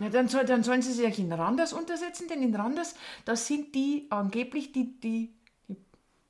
Ja, 0.00 0.08
dann, 0.08 0.28
soll, 0.28 0.44
dann 0.44 0.62
sollen 0.62 0.82
sie 0.82 0.92
sich 0.92 1.18
in 1.18 1.32
Randers 1.32 1.72
untersetzen, 1.72 2.26
denn 2.28 2.42
in 2.42 2.54
Randers, 2.54 2.94
das 3.24 3.46
sind 3.46 3.74
die 3.74 4.06
angeblich 4.10 4.72
die, 4.72 4.98
die, 4.98 5.32
die 5.68 5.76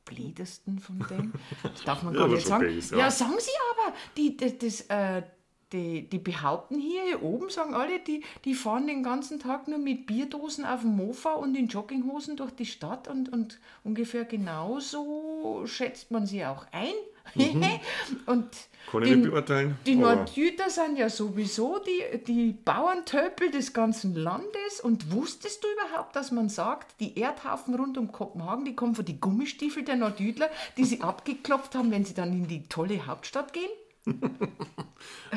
blädesten 0.05 0.79
von 0.79 1.05
denen. 1.09 1.33
Das 1.63 1.83
darf 1.85 2.03
man 2.03 2.15
gar 2.15 2.29
nicht 2.29 2.47
sagen. 2.47 2.67
Base, 2.67 2.95
ja. 2.95 3.05
ja. 3.05 3.11
sagen 3.11 3.37
sie 3.39 3.51
aber, 3.73 3.97
die, 4.17 4.37
das, 4.37 4.59
das 4.59 4.81
äh, 4.83 5.23
die, 5.75 6.09
die 6.09 6.19
behaupten 6.19 6.79
hier, 6.79 7.03
hier 7.03 7.23
oben, 7.23 7.51
sagen 7.51 7.75
alle, 7.75 7.99
die, 7.99 8.23
die 8.45 8.55
fahren 8.55 8.87
den 8.87 9.03
ganzen 9.03 9.41
Tag 9.41 9.67
nur 9.67 9.79
mit 9.79 10.07
Bierdosen 10.07 10.65
auf 10.65 10.83
dem 10.83 10.97
Mofa 10.97 11.33
und 11.33 11.57
in 11.57 11.67
Jogginghosen 11.67 12.37
durch 12.37 12.53
die 12.53 12.67
Stadt 12.67 13.09
und, 13.09 13.33
und 13.33 13.59
ungefähr 13.83 14.25
genauso 14.25 15.65
schätzt 15.67 16.11
man 16.11 16.27
sie 16.27 16.45
auch 16.45 16.67
ein. 16.71 16.95
Mhm. 17.35 17.65
und 18.27 18.49
Kann 18.91 19.03
ich 19.03 19.09
die, 19.09 19.17
nicht 19.17 19.31
beurteilen. 19.31 19.79
Die 19.87 19.97
Nordjüter 19.97 20.71
sind 20.71 20.97
ja 20.99 21.09
sowieso 21.09 21.79
die, 21.79 22.25
die 22.25 22.53
Bauerntöpel 22.53 23.51
des 23.51 23.73
ganzen 23.73 24.15
Landes. 24.15 24.81
Und 24.83 25.13
wusstest 25.13 25.65
du 25.65 25.69
überhaupt, 25.69 26.15
dass 26.17 26.31
man 26.31 26.49
sagt, 26.49 27.01
die 27.01 27.19
Erdhaufen 27.19 27.75
rund 27.75 27.99
um 27.99 28.13
Kopenhagen, 28.13 28.65
die 28.65 28.77
kommen 28.77 28.95
von 28.95 29.05
den 29.05 29.21
Gummistiefel 29.21 29.85
der 29.85 29.97
Nordjüdler, 29.97 30.51
die 30.77 30.85
sie 30.85 31.01
abgeklopft 31.01 31.75
haben, 31.75 31.91
wenn 31.91 32.05
sie 32.05 32.15
dann 32.15 32.33
in 32.33 32.47
die 32.47 32.69
tolle 32.69 33.07
Hauptstadt 33.07 33.53
gehen? 33.53 33.71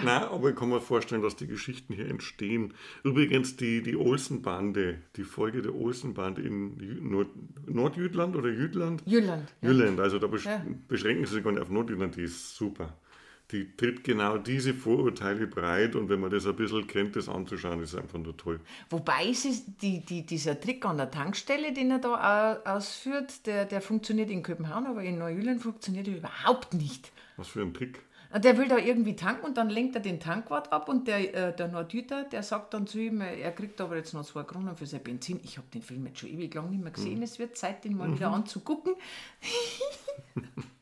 Nein, 0.04 0.24
aber 0.24 0.50
ich 0.50 0.56
kann 0.56 0.70
mir 0.70 0.82
vorstellen, 0.82 1.22
dass 1.22 1.36
die 1.36 1.48
Geschichten 1.48 1.94
hier 1.94 2.10
entstehen. 2.10 2.74
Übrigens, 3.04 3.56
die, 3.56 3.82
die 3.82 3.96
Olsenbande, 3.96 5.00
die 5.16 5.24
Folge 5.24 5.62
der 5.62 5.76
Olsenbande 5.76 6.42
in 6.42 7.10
Nord 7.10 7.30
Nordjütland 7.66 8.36
oder 8.36 8.50
Jütland? 8.50 9.04
Jütland. 9.06 9.54
Ja. 9.62 9.72
Jütland, 9.72 10.00
also 10.00 10.20
da 10.20 10.28
besch 10.28 10.46
ja. 10.46 10.62
beschränken 10.88 11.26
sie 11.26 11.36
sich 11.36 11.44
gar 11.44 11.52
nicht 11.52 11.62
auf 11.62 11.70
Nordjütland, 11.70 12.16
die 12.16 12.24
ist 12.24 12.56
super. 12.56 12.98
Die 13.52 13.78
tritt 13.78 14.04
genau 14.04 14.38
diese 14.38 14.74
Vorurteile 14.74 15.48
breit 15.48 15.96
und 15.96 16.10
wenn 16.10 16.20
man 16.20 16.30
das 16.30 16.46
ein 16.46 16.56
bisschen 16.58 16.86
kennt, 16.86 17.16
das 17.16 17.30
anzuschauen, 17.30 17.82
ist 17.82 17.96
einfach 17.96 18.20
nur 18.20 18.36
toll. 18.36 18.60
Wobei 18.90 19.32
sie, 19.32 19.64
die, 19.82 20.02
die, 20.02 20.26
dieser 20.26 20.60
Trick 20.60 20.84
an 20.84 20.98
der 20.98 21.10
Tankstelle, 21.10 21.72
den 21.72 21.92
er 21.92 22.00
da 22.00 22.62
ausführt, 22.66 23.46
der, 23.46 23.64
der 23.64 23.80
funktioniert 23.80 24.30
in 24.30 24.44
Kopenhagen, 24.44 24.88
aber 24.88 25.02
in 25.02 25.18
Neujüland 25.18 25.62
funktioniert 25.62 26.10
er 26.10 26.18
überhaupt 26.18 26.74
nicht. 26.74 27.14
Was 27.38 27.48
für 27.48 27.62
ein 27.62 27.74
Trick? 27.74 28.02
Der 28.34 28.58
will 28.58 28.68
da 28.68 28.78
irgendwie 28.78 29.16
tanken 29.16 29.46
und 29.46 29.58
dann 29.58 29.70
lenkt 29.70 29.96
er 29.96 30.02
den 30.02 30.20
Tankwart 30.20 30.72
ab 30.74 30.90
und 30.90 31.08
der, 31.08 31.34
äh, 31.34 31.56
der 31.56 31.68
Nordhüter, 31.70 32.24
der 32.26 32.44
sagt 32.44 32.74
dann 32.74 32.86
zu 32.86 33.00
ihm, 33.00 33.22
er 33.22 33.52
kriegt 33.52 33.80
aber 33.80 33.96
jetzt 33.96 34.14
noch 34.14 34.26
zwei 34.26 34.44
Kronen 34.44 34.76
für 34.76 34.86
sein 34.86 35.02
Benzin. 35.02 35.40
Ich 35.44 35.58
habe 35.58 35.68
den 35.74 35.82
Film 35.82 36.06
jetzt 36.06 36.20
schon 36.20 36.30
ewig 36.30 36.54
lang 36.54 36.70
nicht 36.70 36.84
mehr 36.84 36.92
gesehen. 36.92 37.18
Mhm. 37.18 37.24
Es 37.24 37.40
wird 37.40 37.58
Zeit, 37.58 37.84
den 37.84 37.96
mal 37.96 38.08
mhm. 38.08 38.16
wieder 38.16 38.32
anzugucken. 38.32 38.96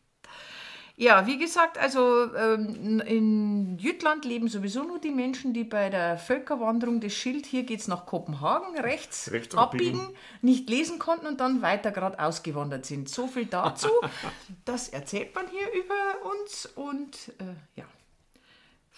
Ja, 0.97 1.27
wie 1.27 1.37
gesagt, 1.37 1.77
also 1.77 2.33
ähm, 2.35 3.01
in 3.01 3.77
Jütland 3.77 4.23
leben 4.23 4.47
sowieso 4.47 4.83
nur 4.83 4.99
die 4.99 5.11
Menschen, 5.11 5.53
die 5.53 5.65
bei 5.65 5.89
der 5.89 6.17
Völkerwanderung 6.17 7.01
des 7.01 7.13
Schild, 7.13 7.45
hier 7.45 7.63
geht 7.63 7.81
es 7.81 7.89
nach 7.89 8.05
Kopenhagen, 8.05 8.79
rechts, 8.79 9.29
Rechts 9.31 9.55
abbiegen, 9.55 9.99
abbiegen. 9.99 10.17
nicht 10.41 10.69
lesen 10.69 10.97
konnten 10.97 11.27
und 11.27 11.41
dann 11.41 11.61
weiter 11.61 11.91
gerade 11.91 12.17
ausgewandert 12.19 12.85
sind. 12.85 13.09
So 13.09 13.27
viel 13.27 13.45
dazu. 13.45 13.89
das 14.65 14.87
erzählt 14.87 15.35
man 15.35 15.45
hier 15.49 15.67
über 15.73 16.31
uns 16.31 16.65
und 16.75 17.33
äh, 17.39 17.79
ja. 17.79 17.85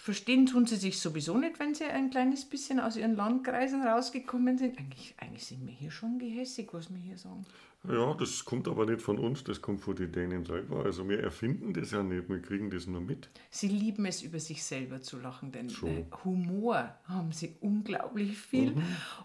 Verstehen 0.00 0.46
tun 0.46 0.64
sie 0.64 0.76
sich 0.76 1.00
sowieso 1.00 1.36
nicht, 1.36 1.58
wenn 1.58 1.74
sie 1.74 1.84
ein 1.84 2.08
kleines 2.08 2.44
bisschen 2.44 2.78
aus 2.78 2.96
ihren 2.96 3.16
Landkreisen 3.16 3.82
rausgekommen 3.82 4.56
sind. 4.56 4.78
Eigentlich, 4.78 5.14
eigentlich 5.18 5.44
sind 5.44 5.66
wir 5.66 5.74
hier 5.74 5.90
schon 5.90 6.20
gehässig, 6.20 6.72
was 6.72 6.88
wir 6.88 6.98
hier 6.98 7.18
sagen. 7.18 7.44
Ja, 7.82 8.14
das 8.14 8.44
kommt 8.44 8.68
aber 8.68 8.86
nicht 8.86 9.02
von 9.02 9.18
uns, 9.18 9.42
das 9.42 9.60
kommt 9.60 9.80
von 9.80 9.96
den 9.96 10.12
Dänen 10.12 10.44
selber. 10.44 10.84
Also 10.84 11.08
wir 11.08 11.20
erfinden 11.20 11.74
das 11.74 11.90
ja 11.90 12.04
nicht, 12.04 12.28
wir 12.28 12.40
kriegen 12.40 12.70
das 12.70 12.86
nur 12.86 13.00
mit. 13.00 13.28
Sie 13.50 13.66
lieben 13.66 14.06
es, 14.06 14.22
über 14.22 14.38
sich 14.38 14.62
selber 14.62 15.00
zu 15.00 15.18
lachen, 15.18 15.50
denn 15.50 15.68
Schon. 15.68 15.90
äh, 15.90 16.04
Humor 16.24 16.94
haben 17.04 17.32
sie 17.32 17.56
unglaublich 17.60 18.38
viel. 18.38 18.76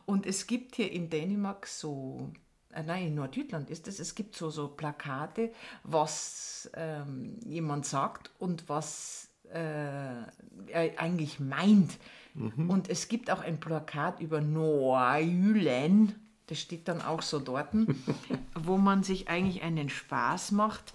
Und 0.07 0.25
es 0.25 0.47
gibt 0.47 0.75
hier 0.75 0.91
in 0.91 1.09
Dänemark 1.09 1.67
so, 1.67 2.31
äh, 2.71 2.81
nein, 2.81 3.07
in 3.07 3.15
Nordjütland 3.15 3.69
ist 3.69 3.87
es, 3.87 3.99
es 3.99 4.15
gibt 4.15 4.35
so, 4.35 4.49
so 4.49 4.69
Plakate, 4.69 5.53
was 5.83 6.69
ähm, 6.73 7.39
jemand 7.45 7.85
sagt 7.85 8.31
und 8.39 8.67
was 8.67 9.29
äh, 9.53 10.71
er 10.71 10.99
eigentlich 10.99 11.39
meint. 11.39 11.97
Und 12.35 12.89
es 12.89 13.07
gibt 13.09 13.29
auch 13.29 13.41
ein 13.41 13.59
Plakat 13.59 14.19
über 14.19 14.41
Noajülen, 14.41 16.15
das 16.47 16.59
steht 16.59 16.87
dann 16.87 17.01
auch 17.01 17.21
so 17.21 17.39
dort, 17.39 17.69
wo 18.55 18.77
man 18.77 19.03
sich 19.03 19.29
eigentlich 19.29 19.61
einen 19.61 19.89
Spaß 19.89 20.51
macht 20.51 20.93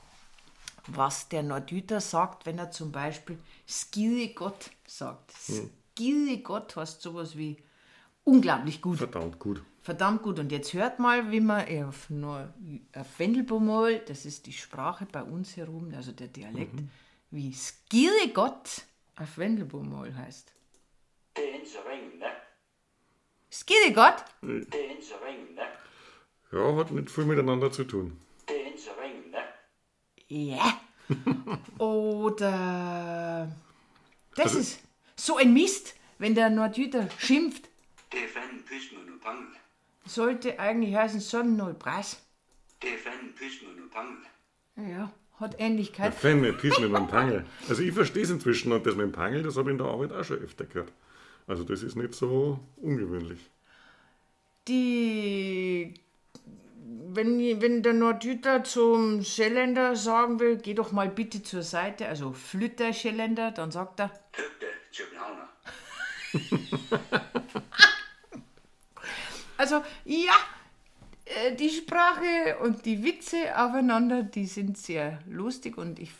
was 0.89 1.29
der 1.29 1.43
Nordüter 1.43 2.01
sagt, 2.01 2.47
wenn 2.47 2.59
er 2.59 2.71
zum 2.71 2.93
Beispiel 2.93 3.39
Skide 3.67 4.33
Gott 4.35 4.71
sagt. 4.87 5.33
Skide 5.33 6.39
Gott 6.43 6.77
heißt 6.77 7.03
sowas 7.03 7.37
wie 7.37 7.57
unglaublich 8.25 8.81
gut, 8.81 8.99
Verdammt 8.99 9.39
gut. 9.39 9.63
verdammt 9.83 10.23
gut. 10.23 10.39
Und 10.39 10.53
jetzt 10.53 10.73
hört 10.73 10.99
mal, 10.99 11.31
wie 11.31 11.41
man 11.41 11.67
auf, 11.85 12.11
Nor 12.11 12.53
auf 12.95 13.19
Wendelbomol, 13.19 14.01
das 14.07 14.25
ist 14.25 14.47
die 14.47 14.53
Sprache 14.53 15.07
bei 15.11 15.23
uns 15.23 15.57
herum, 15.57 15.93
also 15.95 16.13
der 16.13 16.29
Dialekt, 16.29 16.81
wie 17.31 17.53
Skide 17.53 18.33
Gott 18.35 18.85
auf 19.17 19.39
Wendelbomol 19.39 20.15
heißt. 20.15 20.53
Det 21.37 21.51
er 21.51 21.55
ikke 21.55 21.69
så 21.71 21.79
ringende. 21.91 22.27
Skide 23.51 23.95
Gott? 23.95 24.25
Det 24.43 24.75
er 24.75 24.91
ikke 24.91 25.05
så 25.05 25.15
ringende. 25.27 25.63
Ja, 26.53 26.77
hat 26.77 26.91
nicht 26.91 27.11
viel 27.11 27.27
miteinander 27.27 27.71
zu 27.71 27.85
tun. 27.85 28.19
Det 28.49 28.61
er 28.63 28.67
ikke 28.67 28.81
så 28.81 28.91
ringende. 29.03 29.39
Ja. 30.31 30.81
Oder 31.79 33.49
das 34.37 34.45
Also- 34.47 34.59
ist 34.59 34.81
so 35.17 35.37
ein 35.37 35.53
Mist, 35.53 35.95
wenn 36.19 36.35
der 36.35 36.51
Nordjüter 36.51 37.09
schimpft. 37.19 37.69
Det 38.13 38.25
er 38.25 38.29
fanden 38.29 38.65
pangel. 39.21 39.47
Sollte 40.07 40.59
eigentlich 40.59 40.95
heißen 40.97 41.21
Sonnennullpreis. 41.21 42.23
Det 42.83 42.91
er 42.95 42.99
fanden 42.99 43.91
pangel. 43.91 44.19
Ja, 44.77 45.11
hat 45.41 45.57
Ähnlichkeit. 45.59 46.15
Fan 46.15 46.41
mit 46.41 46.59
Piss 46.59 46.79
mit 46.79 46.95
dem 46.95 47.07
Pangel. 47.07 47.45
Also 47.69 47.83
ich 47.83 47.93
verstehe 47.93 48.23
es 48.23 48.31
inzwischen 48.31 48.73
und 48.73 48.85
das 48.87 48.97
mit 48.97 49.07
dem 49.07 49.13
Pangel, 49.13 49.43
das 49.43 49.57
habe 49.57 49.71
ich 49.71 49.73
in 49.73 49.79
der 49.79 49.87
Arbeit 49.87 50.13
auch 50.13 50.25
schon 50.25 50.39
öfter 50.39 50.65
gehört. 50.65 50.93
Also 51.47 51.65
das 51.65 51.83
ist 51.83 51.97
nicht 51.97 52.15
so 52.15 52.61
ungewöhnlich. 52.77 53.39
Die, 54.67 55.95
wenn, 57.09 57.39
wenn 57.63 57.83
der 57.83 57.95
Nordjüter 57.95 58.65
zum 58.65 59.23
Schelländer 59.23 59.97
sagen 59.97 60.41
will, 60.41 60.57
geh 60.57 60.75
doch 60.75 60.93
mal 60.93 61.09
bitte 61.09 61.43
zur 61.43 61.63
Seite, 61.63 62.07
also 62.07 62.33
Flütter 62.33 62.93
Schelländer, 62.93 63.51
dann 63.51 63.71
sagt 63.71 64.01
er. 64.01 64.11
Also 69.59 69.83
ja, 70.05 70.35
die 71.59 71.71
Sprache 71.71 72.59
und 72.63 72.85
die 72.87 73.03
Witze 73.03 73.37
aufeinander, 73.57 74.23
die 74.23 74.47
sind 74.47 74.79
sehr 74.79 75.19
lustig 75.29 75.77
und 75.79 75.99
ich, 75.99 76.13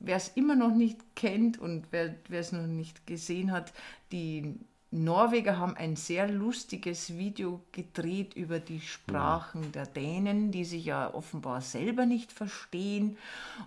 wer 0.00 0.16
es 0.16 0.28
immer 0.34 0.56
noch 0.56 0.74
nicht 0.74 0.98
kennt 1.16 1.58
und 1.58 1.86
wer 1.90 2.14
es 2.30 2.52
noch 2.52 2.66
nicht 2.66 3.06
gesehen 3.06 3.52
hat, 3.52 3.72
die 4.12 4.54
Norweger 4.92 5.56
haben 5.58 5.74
ein 5.74 5.96
sehr 5.96 6.28
lustiges 6.28 7.16
Video 7.16 7.60
gedreht 7.72 8.34
über 8.34 8.60
die 8.60 8.80
Sprachen 8.80 9.72
der 9.72 9.86
Dänen, 9.86 10.50
die 10.50 10.66
sich 10.66 10.84
ja 10.84 11.12
offenbar 11.14 11.62
selber 11.62 12.04
nicht 12.04 12.30
verstehen. 12.30 13.16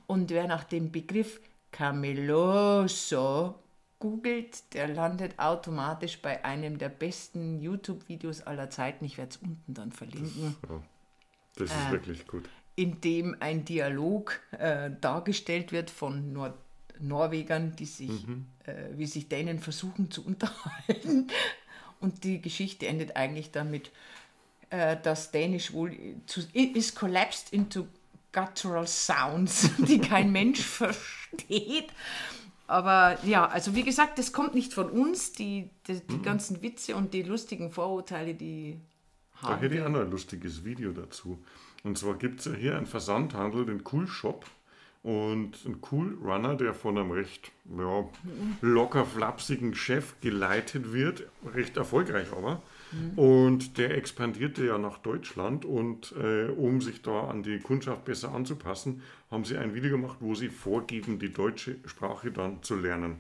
Und 0.06 0.30
wer 0.30 0.48
nach 0.48 0.64
dem 0.64 0.92
Begriff 0.92 1.42
Cameloso 1.72 3.56
googelt, 4.00 4.74
der 4.74 4.88
landet 4.88 5.40
automatisch 5.40 6.22
bei 6.22 6.44
einem 6.46 6.78
der 6.78 6.90
besten 6.90 7.60
YouTube-Videos 7.62 8.42
aller 8.42 8.70
Zeiten. 8.70 9.06
Ich 9.06 9.18
werde 9.18 9.32
es 9.32 9.38
unten 9.38 9.74
dann 9.74 9.92
verlinken, 9.92 10.56
Ja, 10.70 10.82
das 11.56 11.72
Äh. 11.72 11.74
ist 11.74 11.92
wirklich 11.92 12.28
gut. 12.28 12.50
in 12.76 13.00
dem 13.02 13.38
ein 13.40 13.64
Dialog 13.66 14.40
äh, 14.52 14.92
dargestellt 15.02 15.72
wird 15.72 15.90
von 15.90 16.34
Nor 16.34 16.54
Norwegern, 17.00 17.76
die 17.76 17.86
sich, 17.86 18.10
äh, 18.66 18.74
wie 18.96 19.06
sich 19.06 19.28
Dänen 19.28 19.60
versuchen 19.60 20.12
zu 20.12 20.26
unterhalten. 20.26 21.28
Und 22.00 22.24
die 22.24 22.42
Geschichte 22.42 22.88
endet 22.88 23.16
eigentlich 23.18 23.52
damit, 23.52 23.92
äh, 24.70 24.96
dass 25.02 25.32
Dänisch 25.32 25.74
wohl 25.74 25.92
zu, 26.26 26.42
ist 26.54 26.96
collapsed 26.96 27.52
into 27.54 27.88
guttural 28.34 28.88
sounds, 28.88 29.70
die 29.80 30.00
kein 30.00 30.32
Mensch 30.32 30.62
versteht. 30.64 31.88
Aber 32.68 33.18
ja, 33.24 33.48
also 33.48 33.76
wie 33.76 33.84
gesagt, 33.84 34.18
das 34.18 34.34
kommt 34.34 34.56
nicht 34.56 34.74
von 34.74 34.90
uns. 34.90 35.34
Die, 35.34 35.70
die, 35.88 36.00
die 36.00 36.22
ganzen 36.22 36.62
Witze 36.62 36.96
und 36.96 37.14
die 37.14 37.22
lustigen 37.22 37.72
Vorurteile, 37.72 38.34
die 38.34 38.80
Da 39.42 39.50
haben 39.50 39.60
hätte 39.60 39.76
ich 39.76 39.82
auch 39.82 39.90
noch 39.90 40.02
ein 40.02 40.12
lustiges 40.12 40.64
Video 40.64 40.92
dazu. 40.92 41.44
Und 41.84 41.98
zwar 41.98 42.16
gibt 42.16 42.40
es 42.40 42.46
ja 42.46 42.54
hier 42.54 42.78
einen 42.78 42.88
Versandhandel, 42.88 43.66
den 43.66 43.84
Cool 43.92 44.08
Shop. 44.08 44.46
Und 45.06 45.64
ein 45.68 45.78
Cool 45.92 46.18
Runner, 46.20 46.56
der 46.56 46.74
von 46.74 46.98
einem 46.98 47.12
recht 47.12 47.52
ja, 47.78 48.10
locker 48.62 49.06
flapsigen 49.06 49.76
Chef 49.76 50.16
geleitet 50.20 50.94
wird, 50.94 51.28
recht 51.54 51.78
erfolgreich 51.78 52.32
aber. 52.32 52.64
Und 53.16 53.78
der 53.78 53.96
expandierte 53.96 54.66
ja 54.66 54.80
nach 54.80 54.98
Deutschland 54.98 55.64
und 55.64 56.16
äh, 56.20 56.46
um 56.46 56.82
sich 56.82 57.04
da 57.04 57.28
an 57.28 57.44
die 57.44 57.60
Kundschaft 57.60 58.04
besser 58.06 58.34
anzupassen, 58.34 59.04
haben 59.30 59.46
sie 59.46 59.58
ein 59.58 59.76
Video 59.76 59.92
gemacht, 59.92 60.18
wo 60.22 60.34
sie 60.34 60.50
vorgeben, 60.50 61.20
die 61.20 61.32
deutsche 61.32 61.76
Sprache 61.86 62.32
dann 62.32 62.64
zu 62.64 62.76
lernen. 62.76 63.18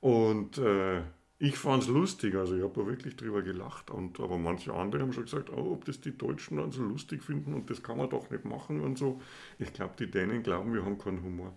Und 0.00 0.58
äh, 0.58 1.00
ich 1.38 1.58
fand 1.58 1.82
es 1.82 1.88
lustig, 1.88 2.34
also 2.34 2.56
ich 2.56 2.62
habe 2.62 2.80
da 2.80 2.86
wirklich 2.86 3.16
drüber 3.16 3.42
gelacht. 3.42 3.90
Und, 3.90 4.20
aber 4.20 4.38
manche 4.38 4.72
andere 4.72 5.02
haben 5.02 5.12
schon 5.12 5.24
gesagt, 5.24 5.50
oh, 5.50 5.72
ob 5.72 5.84
das 5.84 6.00
die 6.00 6.16
Deutschen 6.16 6.56
dann 6.56 6.72
so 6.72 6.82
lustig 6.82 7.22
finden 7.22 7.52
und 7.52 7.68
das 7.68 7.82
kann 7.82 7.98
man 7.98 8.08
doch 8.08 8.30
nicht 8.30 8.44
machen 8.44 8.80
und 8.80 8.96
so. 8.96 9.20
Ich 9.58 9.72
glaube, 9.72 9.94
die 9.98 10.10
Dänen 10.10 10.42
glauben, 10.42 10.72
wir 10.72 10.84
haben 10.84 10.98
keinen 10.98 11.22
Humor. 11.22 11.52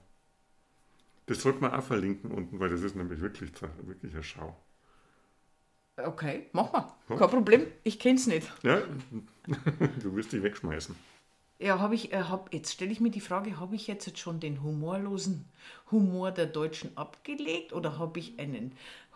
Das 1.28 1.42
sollte 1.42 1.62
man 1.62 1.72
auch 1.72 1.84
verlinken 1.84 2.32
unten, 2.32 2.60
weil 2.60 2.70
das 2.70 2.82
ist 2.82 2.96
nämlich 2.96 3.22
wirklich, 3.22 3.52
wirklich 3.84 4.14
eine 4.14 4.24
Schau. 4.24 4.58
Okay, 5.96 6.48
mach 6.54 6.72
mal. 6.72 6.94
Kein 7.08 7.30
Problem. 7.30 7.68
Ich 7.84 8.00
kenn's 8.00 8.28
nicht. 8.28 8.52
Ja, 8.64 8.82
du 10.02 10.16
wirst 10.16 10.32
dich 10.34 10.42
wegschmeißen. 10.42 10.96
Ja, 11.62 11.80
habe 11.80 11.94
ich, 11.94 12.14
äh, 12.14 12.24
hab, 12.24 12.54
jetzt 12.54 12.72
stelle 12.72 12.92
ich 12.92 13.02
mir 13.02 13.12
die 13.12 13.20
Frage, 13.20 13.60
habe 13.60 13.76
ich 13.76 13.88
jetzt, 13.88 14.08
jetzt 14.08 14.20
schon 14.20 14.40
den 14.40 14.64
humorlosen 14.64 15.44
Humor 15.92 16.32
der 16.32 16.46
Deutschen 16.46 16.98
abgelegt 16.98 17.74
oder 17.74 18.00
habe 18.00 18.20
ich 18.20 18.40
einen 18.40 18.72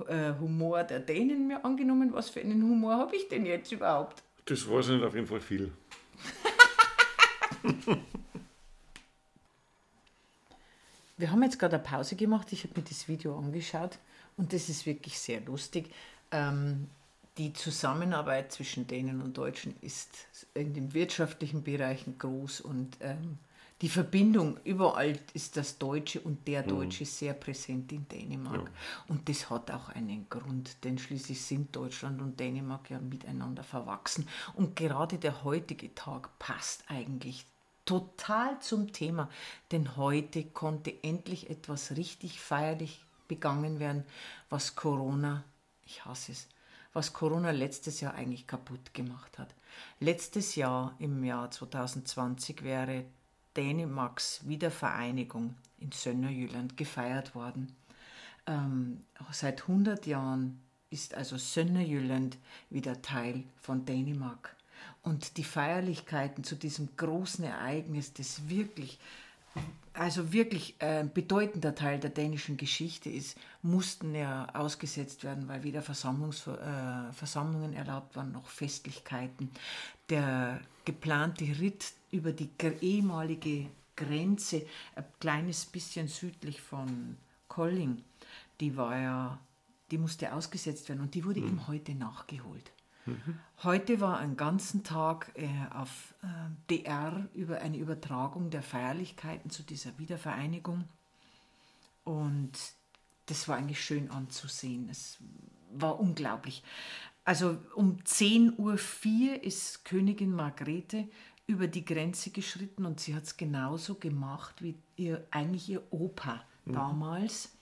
äh, 0.07 0.33
Humor 0.41 0.83
der 0.83 0.99
Dänen 0.99 1.47
mir 1.47 1.63
angenommen? 1.63 2.11
Was 2.11 2.29
für 2.29 2.41
einen 2.41 2.61
Humor 2.61 2.97
habe 2.97 3.15
ich 3.15 3.29
denn 3.29 3.45
jetzt 3.45 3.71
überhaupt? 3.71 4.23
Das 4.43 4.69
weiß 4.69 4.87
ich 4.87 4.95
nicht, 4.95 5.05
auf 5.05 5.15
jeden 5.15 5.27
Fall 5.27 5.39
viel. 5.39 5.71
Wir 11.15 11.31
haben 11.31 11.43
jetzt 11.43 11.59
gerade 11.59 11.75
eine 11.75 11.83
Pause 11.83 12.17
gemacht, 12.17 12.51
ich 12.51 12.65
habe 12.65 12.73
mir 12.75 12.85
das 12.85 13.07
Video 13.07 13.37
angeschaut 13.37 13.99
und 14.35 14.51
das 14.51 14.67
ist 14.67 14.85
wirklich 14.85 15.17
sehr 15.17 15.39
lustig. 15.41 15.89
Ähm, 16.31 16.89
die 17.37 17.53
Zusammenarbeit 17.53 18.51
zwischen 18.51 18.87
Dänen 18.87 19.21
und 19.21 19.37
Deutschen 19.37 19.75
ist 19.81 20.27
in 20.53 20.73
den 20.73 20.93
wirtschaftlichen 20.93 21.63
Bereichen 21.63 22.17
groß 22.17 22.61
und 22.61 22.97
ähm, 23.01 23.39
die 23.81 23.89
Verbindung 23.89 24.57
überall 24.63 25.19
ist 25.33 25.57
das 25.57 25.77
Deutsche 25.77 26.21
und 26.21 26.47
der 26.47 26.63
Deutsche 26.63 27.03
sehr 27.03 27.33
präsent 27.33 27.91
in 27.91 28.07
Dänemark. 28.07 28.71
Und 29.09 29.27
das 29.27 29.49
hat 29.49 29.71
auch 29.71 29.89
einen 29.89 30.29
Grund, 30.29 30.77
denn 30.85 30.97
schließlich 30.97 31.41
sind 31.41 31.75
Deutschland 31.75 32.21
und 32.21 32.39
Dänemark 32.39 32.89
ja 32.91 32.99
miteinander 32.99 33.61
verwachsen. 33.61 34.25
Und 34.53 34.77
gerade 34.77 35.17
der 35.17 35.43
heutige 35.43 35.93
Tag 35.95 36.29
passt 36.39 36.85
eigentlich 36.87 37.45
total 37.83 38.57
zum 38.61 38.93
Thema, 38.93 39.29
denn 39.73 39.97
heute 39.97 40.45
konnte 40.45 41.03
endlich 41.03 41.49
etwas 41.49 41.97
richtig 41.97 42.39
feierlich 42.39 43.03
begangen 43.27 43.79
werden, 43.79 44.05
was 44.49 44.75
Corona, 44.75 45.43
ich 45.85 46.05
hasse 46.05 46.31
es, 46.31 46.47
was 46.93 47.13
Corona 47.13 47.51
letztes 47.51 48.01
Jahr 48.01 48.13
eigentlich 48.13 48.47
kaputt 48.47 48.93
gemacht 48.93 49.37
hat. 49.39 49.53
Letztes 49.99 50.55
Jahr, 50.55 50.95
im 50.99 51.23
Jahr 51.23 51.49
2020, 51.49 52.63
wäre 52.63 53.05
Dänemarks 53.57 54.47
Wiedervereinigung 54.47 55.55
in 55.79 55.91
Sönnerjylland 55.91 56.77
gefeiert 56.77 57.35
worden. 57.35 57.75
Ähm, 58.45 59.01
seit 59.31 59.63
100 59.63 60.05
Jahren 60.05 60.61
ist 60.89 61.15
also 61.15 61.37
Sönnerjylland 61.37 62.37
wieder 62.69 63.01
Teil 63.01 63.43
von 63.61 63.85
Dänemark. 63.85 64.55
Und 65.01 65.37
die 65.37 65.43
Feierlichkeiten 65.43 66.43
zu 66.43 66.55
diesem 66.55 66.89
großen 66.95 67.43
Ereignis, 67.43 68.13
das 68.13 68.47
wirklich, 68.49 68.99
also 69.93 70.33
wirklich 70.33 70.75
ein 70.79 71.13
bedeutender 71.13 71.75
Teil 71.75 71.99
der 71.99 72.09
dänischen 72.09 72.57
Geschichte 72.57 73.09
ist, 73.09 73.37
mussten 73.61 74.15
ja 74.15 74.47
ausgesetzt 74.53 75.23
werden, 75.23 75.47
weil 75.47 75.63
weder 75.63 75.81
Versammlungs, 75.81 76.47
äh, 76.47 77.13
Versammlungen 77.13 77.73
erlaubt 77.73 78.15
waren 78.15 78.31
noch 78.31 78.47
Festlichkeiten. 78.47 79.51
Der 80.09 80.59
geplante 80.83 81.45
Ritt 81.45 81.93
über 82.11 82.31
die 82.31 82.49
ehemalige 82.81 83.67
Grenze, 83.95 84.65
ein 84.95 85.05
kleines 85.19 85.65
bisschen 85.65 86.07
südlich 86.07 86.59
von 86.59 87.17
Colling, 87.47 88.03
die 88.59 88.75
war 88.75 88.97
ja, 88.97 89.39
die 89.91 89.99
musste 89.99 90.33
ausgesetzt 90.33 90.89
werden 90.89 91.01
und 91.01 91.13
die 91.13 91.23
wurde 91.23 91.41
mhm. 91.41 91.49
ihm 91.49 91.67
heute 91.67 91.93
nachgeholt. 91.93 92.71
Mhm. 93.05 93.39
Heute 93.63 94.01
war 94.01 94.17
ein 94.19 94.37
ganzen 94.37 94.83
Tag 94.83 95.31
äh, 95.35 95.47
auf 95.73 96.13
äh, 96.21 96.27
DR 96.69 97.27
über 97.33 97.59
eine 97.61 97.77
Übertragung 97.77 98.49
der 98.49 98.63
Feierlichkeiten 98.63 99.49
zu 99.49 99.63
dieser 99.63 99.97
Wiedervereinigung. 99.97 100.85
Und 102.03 102.51
das 103.27 103.47
war 103.47 103.57
eigentlich 103.57 103.83
schön 103.83 104.11
anzusehen. 104.11 104.89
Es 104.89 105.17
war 105.73 105.99
unglaublich. 105.99 106.63
Also 107.25 107.57
um 107.75 107.97
10.04 107.99 108.57
Uhr 108.57 109.43
ist 109.43 109.85
Königin 109.85 110.33
Margrethe 110.33 111.07
über 111.47 111.67
die 111.67 111.85
Grenze 111.85 112.31
geschritten 112.31 112.85
und 112.85 112.99
sie 112.99 113.15
hat 113.15 113.23
es 113.23 113.37
genauso 113.37 113.95
gemacht 113.95 114.61
wie 114.61 114.75
ihr, 114.95 115.25
eigentlich 115.31 115.69
ihr 115.69 115.83
Opa 115.91 116.43
mhm. 116.65 116.73
damals. 116.73 117.53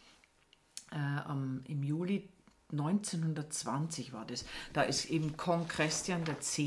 Äh, 0.92 1.32
um, 1.32 1.62
Im 1.68 1.84
Juli 1.84 2.28
1920 2.72 4.14
war 4.14 4.26
das. 4.26 4.46
Da 4.74 4.84
ist 4.84 5.06
eben 5.06 5.38
Kong 5.38 5.68
Christian 5.68 6.24
X. 6.24 6.60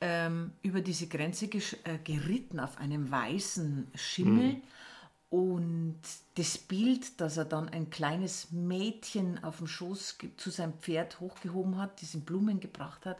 Ähm, 0.00 0.52
über 0.62 0.80
diese 0.80 1.06
Grenze 1.06 1.46
äh, 1.46 1.98
geritten 2.04 2.60
auf 2.60 2.78
einem 2.78 3.10
weißen 3.10 3.88
Schimmel. 3.94 4.54
Mhm. 4.54 4.62
Und 5.28 6.00
das 6.36 6.56
Bild, 6.58 7.20
dass 7.20 7.36
er 7.36 7.44
dann 7.44 7.68
ein 7.68 7.90
kleines 7.90 8.52
Mädchen 8.52 9.42
auf 9.42 9.58
dem 9.58 9.66
Schoß 9.66 10.18
zu 10.36 10.50
seinem 10.50 10.74
Pferd 10.74 11.18
hochgehoben 11.20 11.78
hat, 11.78 12.00
diesen 12.00 12.22
Blumen 12.22 12.60
gebracht 12.60 13.06
hat, 13.06 13.18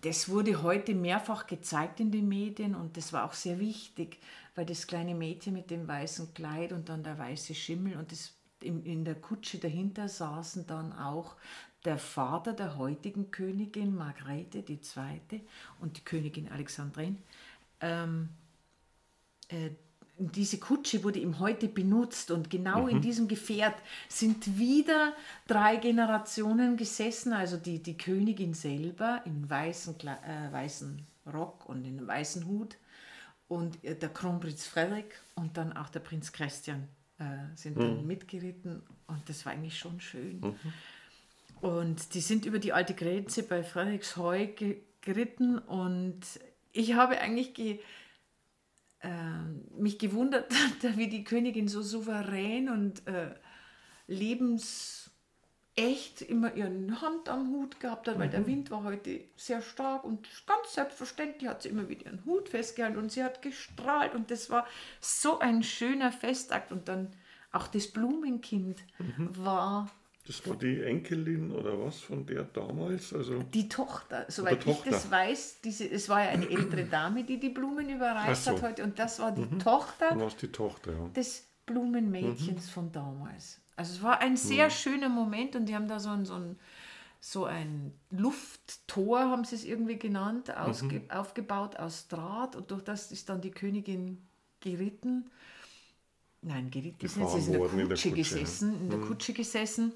das 0.00 0.28
wurde 0.28 0.62
heute 0.62 0.94
mehrfach 0.94 1.46
gezeigt 1.46 2.00
in 2.00 2.10
den 2.10 2.28
Medien 2.28 2.74
und 2.74 2.96
das 2.96 3.12
war 3.12 3.24
auch 3.24 3.34
sehr 3.34 3.58
wichtig, 3.58 4.18
weil 4.54 4.64
das 4.64 4.86
kleine 4.86 5.14
Mädchen 5.14 5.52
mit 5.52 5.70
dem 5.70 5.86
weißen 5.86 6.32
Kleid 6.32 6.72
und 6.72 6.88
dann 6.88 7.02
der 7.04 7.18
weiße 7.18 7.54
Schimmel 7.54 7.98
und 7.98 8.10
das 8.10 8.32
in, 8.62 8.84
in 8.84 9.04
der 9.04 9.14
Kutsche 9.14 9.58
dahinter 9.58 10.08
saßen 10.08 10.66
dann 10.66 10.92
auch 10.92 11.36
der 11.84 11.98
Vater 11.98 12.52
der 12.52 12.76
heutigen 12.78 13.30
Königin 13.30 13.94
Margrethe 13.94 14.58
II. 14.58 15.40
und 15.80 15.96
die 15.96 16.04
Königin 16.04 16.50
Alexandrin. 16.50 17.18
Ähm, 17.80 18.28
äh, 19.48 19.70
diese 20.18 20.58
Kutsche 20.58 21.02
wurde 21.02 21.18
ihm 21.18 21.38
heute 21.40 21.68
benutzt 21.68 22.30
und 22.30 22.50
genau 22.50 22.82
mhm. 22.82 22.88
in 22.88 23.00
diesem 23.00 23.28
Gefährt 23.28 23.74
sind 24.08 24.58
wieder 24.58 25.14
drei 25.48 25.76
Generationen 25.76 26.76
gesessen, 26.76 27.32
also 27.32 27.56
die, 27.56 27.82
die 27.82 27.96
Königin 27.96 28.54
selber 28.54 29.22
im 29.24 29.48
weißen, 29.48 29.96
äh, 30.00 30.52
weißen 30.52 31.04
Rock 31.32 31.68
und 31.68 31.84
in 31.84 31.98
einem 31.98 32.06
weißen 32.06 32.46
Hut 32.46 32.76
und 33.48 33.82
äh, 33.84 33.96
der 33.96 34.10
Kronprinz 34.10 34.66
Frederik 34.66 35.20
und 35.34 35.56
dann 35.56 35.72
auch 35.72 35.88
der 35.88 36.00
Prinz 36.00 36.30
Christian 36.30 36.88
äh, 37.18 37.54
sind 37.54 37.78
dann 37.78 38.02
mhm. 38.02 38.06
mitgeritten 38.06 38.82
und 39.06 39.28
das 39.28 39.44
war 39.44 39.52
eigentlich 39.52 39.78
schon 39.78 40.00
schön. 40.00 40.40
Mhm. 40.40 40.56
Und 41.60 42.14
die 42.14 42.20
sind 42.20 42.44
über 42.44 42.58
die 42.58 42.72
alte 42.72 42.94
Grenze 42.94 43.44
bei 43.44 43.62
Fredericksheu 43.62 44.46
ge 44.48 44.82
geritten 45.00 45.58
und 45.58 46.20
ich 46.72 46.94
habe 46.94 47.18
eigentlich 47.18 47.54
ge 47.54 47.80
äh, 49.00 49.10
mich 49.76 49.98
gewundert, 49.98 50.52
wie 50.96 51.08
die 51.08 51.24
Königin 51.24 51.66
so 51.66 51.82
souverän 51.82 52.68
und 52.68 53.06
äh, 53.08 53.34
lebens 54.06 55.01
echt 55.74 56.20
immer 56.20 56.54
ihren 56.54 57.00
Hand 57.00 57.28
am 57.28 57.50
Hut 57.50 57.80
gehabt 57.80 58.06
hat, 58.06 58.18
weil 58.18 58.28
mhm. 58.28 58.32
der 58.32 58.46
Wind 58.46 58.70
war 58.70 58.84
heute 58.84 59.20
sehr 59.36 59.62
stark 59.62 60.04
und 60.04 60.28
ganz 60.46 60.74
selbstverständlich 60.74 61.48
hat 61.48 61.62
sie 61.62 61.70
immer 61.70 61.88
wieder 61.88 62.06
ihren 62.06 62.24
Hut 62.26 62.48
festgehalten 62.50 62.98
und 62.98 63.10
sie 63.10 63.24
hat 63.24 63.40
gestrahlt 63.40 64.14
und 64.14 64.30
das 64.30 64.50
war 64.50 64.66
so 65.00 65.38
ein 65.38 65.62
schöner 65.62 66.12
Festakt 66.12 66.72
und 66.72 66.88
dann 66.88 67.14
auch 67.52 67.68
das 67.68 67.86
Blumenkind 67.88 68.82
mhm. 68.98 69.30
war 69.38 69.90
das 70.26 70.46
war 70.46 70.54
die 70.54 70.80
Enkelin 70.80 71.50
oder 71.50 71.84
was 71.84 72.00
von 72.00 72.24
der 72.24 72.44
damals? 72.44 73.12
Also 73.12 73.42
die 73.42 73.68
Tochter, 73.68 74.24
soweit 74.28 74.62
Tochter. 74.62 74.86
ich 74.86 74.92
das 74.92 75.10
weiß, 75.10 75.60
diese, 75.62 75.90
es 75.90 76.08
war 76.08 76.22
ja 76.22 76.30
eine 76.30 76.48
ältere 76.48 76.84
Dame, 76.84 77.24
die 77.24 77.40
die 77.40 77.48
Blumen 77.48 77.88
überreicht 77.88 78.44
so. 78.44 78.52
hat 78.52 78.62
heute 78.62 78.84
und 78.84 79.00
das 79.00 79.18
war 79.18 79.32
die 79.32 79.42
mhm. 79.42 79.58
Tochter, 79.58 80.16
die 80.40 80.52
Tochter 80.52 80.92
ja. 80.92 81.08
des 81.08 81.48
Blumenmädchens 81.66 82.66
mhm. 82.66 82.70
von 82.70 82.92
damals. 82.92 83.61
Also 83.76 83.94
es 83.94 84.02
war 84.02 84.20
ein 84.20 84.36
sehr 84.36 84.66
mhm. 84.66 84.70
schöner 84.70 85.08
Moment 85.08 85.56
und 85.56 85.66
die 85.66 85.74
haben 85.74 85.88
da 85.88 85.98
so 85.98 86.10
ein, 86.10 86.24
so 86.24 86.34
ein, 86.34 86.58
so 87.20 87.44
ein 87.44 87.92
Lufttor, 88.10 89.20
haben 89.20 89.44
sie 89.44 89.56
es 89.56 89.64
irgendwie 89.64 89.98
genannt, 89.98 90.56
ausge, 90.56 91.00
mhm. 91.00 91.10
aufgebaut 91.10 91.76
aus 91.76 92.08
Draht 92.08 92.56
und 92.56 92.70
durch 92.70 92.82
das 92.82 93.12
ist 93.12 93.28
dann 93.28 93.40
die 93.40 93.50
Königin 93.50 94.18
geritten. 94.60 95.30
Nein, 96.42 96.70
geritten 96.70 97.04
ist 97.04 97.16
nicht, 97.16 97.30
sie 97.30 97.38
ist 97.38 97.46
in 97.46 97.52
der 97.52 97.60
Kutsche, 97.60 97.78
in 97.80 97.88
der 97.88 97.88
Kutsche 97.88 98.12
gesessen, 98.12 98.72
ja. 98.72 98.80
in 98.80 98.90
der 98.90 98.98
mhm. 98.98 99.06
Kutsche 99.06 99.32
gesessen 99.32 99.92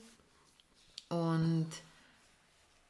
und 1.08 1.68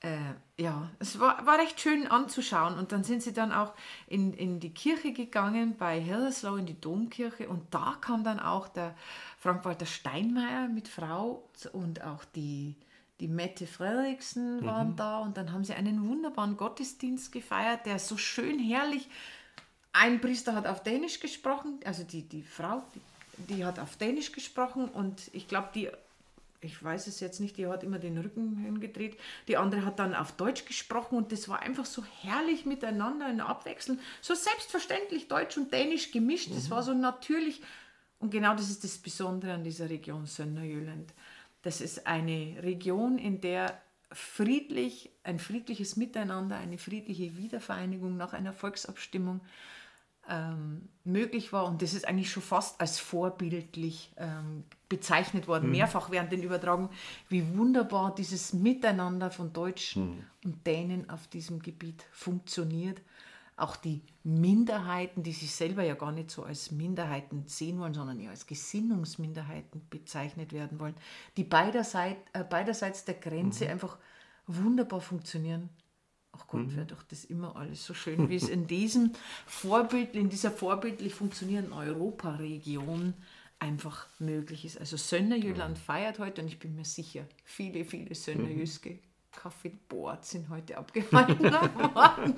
äh, 0.01 0.63
ja, 0.63 0.91
es 0.99 1.19
war, 1.19 1.47
war 1.47 1.59
recht 1.59 1.81
schön 1.81 2.07
anzuschauen. 2.07 2.79
Und 2.79 2.93
dann 2.93 3.05
sind 3.05 3.23
sie 3.23 3.33
dann 3.33 3.53
auch 3.53 3.73
in, 4.07 4.33
in 4.35 4.61
die 4.61 4.73
Kirche 4.73 5.13
gegangen, 5.13 5.77
bei 5.77 6.01
Hellersloh 6.01 6.57
in 6.57 6.67
die 6.67 6.81
Domkirche. 6.81 7.49
Und 7.49 7.63
da 7.75 7.97
kam 8.01 8.25
dann 8.25 8.41
auch 8.41 8.69
der 8.69 8.95
Frank-Walter 9.39 9.87
Steinmeier 9.87 10.69
mit 10.69 10.89
Frau 10.89 11.49
und 11.73 12.03
auch 12.03 12.25
die, 12.25 12.77
die 13.21 13.29
Mette 13.29 13.67
Frederiksen 13.67 14.65
waren 14.65 14.93
mhm. 14.93 14.97
da. 14.97 15.19
Und 15.19 15.37
dann 15.37 15.53
haben 15.53 15.65
sie 15.65 15.75
einen 15.75 16.09
wunderbaren 16.09 16.57
Gottesdienst 16.57 17.33
gefeiert, 17.33 17.87
der 17.87 17.99
so 17.99 18.17
schön 18.17 18.59
herrlich. 18.59 19.09
Ein 19.93 20.21
Priester 20.21 20.55
hat 20.55 20.67
auf 20.67 20.83
Dänisch 20.83 21.21
gesprochen, 21.21 21.81
also 21.87 22.03
die, 22.03 22.23
die 22.23 22.43
Frau, 22.43 22.83
die, 22.95 23.55
die 23.55 23.65
hat 23.65 23.79
auf 23.79 23.97
Dänisch 23.97 24.33
gesprochen 24.33 24.89
und 24.89 25.31
ich 25.33 25.49
glaube, 25.49 25.69
die 25.75 25.89
ich 26.61 26.83
weiß 26.83 27.07
es 27.07 27.21
jetzt 27.21 27.41
nicht, 27.41 27.57
die 27.57 27.67
hat 27.67 27.83
immer 27.83 27.99
den 27.99 28.19
Rücken 28.19 28.57
hingedreht. 28.59 29.19
Die 29.49 29.57
andere 29.57 29.85
hat 29.85 29.99
dann 29.99 30.15
auf 30.15 30.33
Deutsch 30.33 30.65
gesprochen 30.65 31.17
und 31.17 31.33
das 31.33 31.49
war 31.49 31.61
einfach 31.61 31.87
so 31.87 32.05
herrlich 32.23 32.67
miteinander 32.67 33.29
in 33.29 33.41
Abwechseln. 33.41 34.01
So 34.21 34.35
selbstverständlich 34.35 35.29
Deutsch 35.29 35.57
und 35.57 35.73
Dänisch 35.73 36.13
gemischt. 36.13 36.51
Das 36.51 36.67
mhm. 36.67 36.71
war 36.71 36.83
so 36.83 36.95
natürlich. 36.95 37.63
Und 38.19 38.31
genau 38.31 38.55
das 38.55 38.71
ist 38.71 38.85
das 38.85 38.99
Besondere 38.99 39.53
an 39.53 39.65
dieser 39.65 39.91
Region 39.91 40.27
Sönnerjylland. 40.27 41.13
Das 41.63 41.81
ist 41.81 42.07
eine 42.07 42.57
Region, 42.63 43.19
in 43.19 43.41
der 43.41 43.81
friedlich, 44.13 45.11
ein 45.25 45.39
friedliches 45.39 45.97
Miteinander, 45.97 46.57
eine 46.57 46.79
friedliche 46.79 47.37
Wiedervereinigung 47.37 48.17
nach 48.17 48.33
einer 48.33 48.53
Volksabstimmung 48.53 49.41
ähm, 50.29 50.89
möglich 51.05 51.53
war. 51.53 51.67
Und 51.67 51.83
das 51.83 51.95
ist 51.95 52.07
eigentlich 52.07 52.31
schon 52.31 52.43
fast 52.43 52.81
als 52.81 52.99
vorbildlich 52.99 54.13
ähm, 54.17 54.65
bezeichnet 54.89 55.49
worden, 55.49 55.67
mhm. 55.67 55.73
mehrfach 55.73 56.11
während 56.11 56.33
den 56.33 56.43
Übertragungen, 56.43 56.91
wie 57.29 57.57
wunderbar 57.57 58.15
dieses 58.15 58.53
Miteinander 58.53 59.31
von 59.31 59.53
Deutschen 59.53 60.17
mhm. 60.17 60.25
und 60.45 60.67
Dänen 60.67 61.11
auf 61.11 61.27
diesem 61.29 61.61
Gebiet 61.61 62.05
funktioniert. 62.13 63.01
Auch 63.59 63.77
die 63.77 64.03
Minderheiten, 64.23 65.23
die 65.23 65.33
sich 65.33 65.55
selber 65.55 65.83
ja 65.83 65.95
gar 65.95 66.13
nicht 66.13 66.31
so 66.31 66.43
als 66.43 66.71
Minderheiten 66.71 67.45
sehen 67.47 67.79
wollen, 67.79 67.95
sondern 67.95 68.21
ja 68.21 68.29
als 68.31 68.47
Gesinnungsminderheiten 68.47 69.81
bezeichnet 69.89 70.53
werden 70.53 70.79
wollen, 70.79 70.95
die 71.39 71.45
beiderseits, 71.45 72.21
äh, 72.35 72.45
beiderseits 72.45 73.07
der 73.07 73.15
Grenze 73.15 73.65
mhm. 73.65 73.71
einfach 73.71 73.97
wunderbar 74.47 75.01
funktionieren 75.01 75.71
ach 76.37 76.47
Gott, 76.47 76.63
mhm. 76.63 76.77
wäre 76.77 76.87
doch 76.87 77.03
das 77.05 77.25
immer 77.25 77.57
alles 77.57 77.85
so 77.85 77.95
schön, 77.95 78.29
wie 78.29 78.37
es 78.37 78.49
in 78.49 78.67
diesem 78.69 79.13
Vorbild, 79.47 80.15
in 80.15 80.29
dieser 80.29 80.51
vorbildlich 80.51 81.15
funktionierenden 81.15 81.73
Europaregion 81.73 83.15
einfach 83.59 84.07
möglich 84.19 84.65
ist. 84.65 84.79
Also 84.79 84.97
Sönnerjylland 84.97 85.79
mhm. 85.79 85.83
feiert 85.83 86.19
heute 86.19 86.43
und 86.43 86.49
ich 86.49 86.59
bin 86.59 86.75
mir 86.75 86.85
sicher, 86.85 87.25
viele, 87.45 87.85
viele 87.85 88.15
Sönnerjyske 88.15 88.91
mhm. 88.91 88.99
Kaffeeboards 89.33 90.31
sind 90.31 90.49
heute 90.49 90.79
abgehalten 90.79 91.45
worden. 91.95 92.35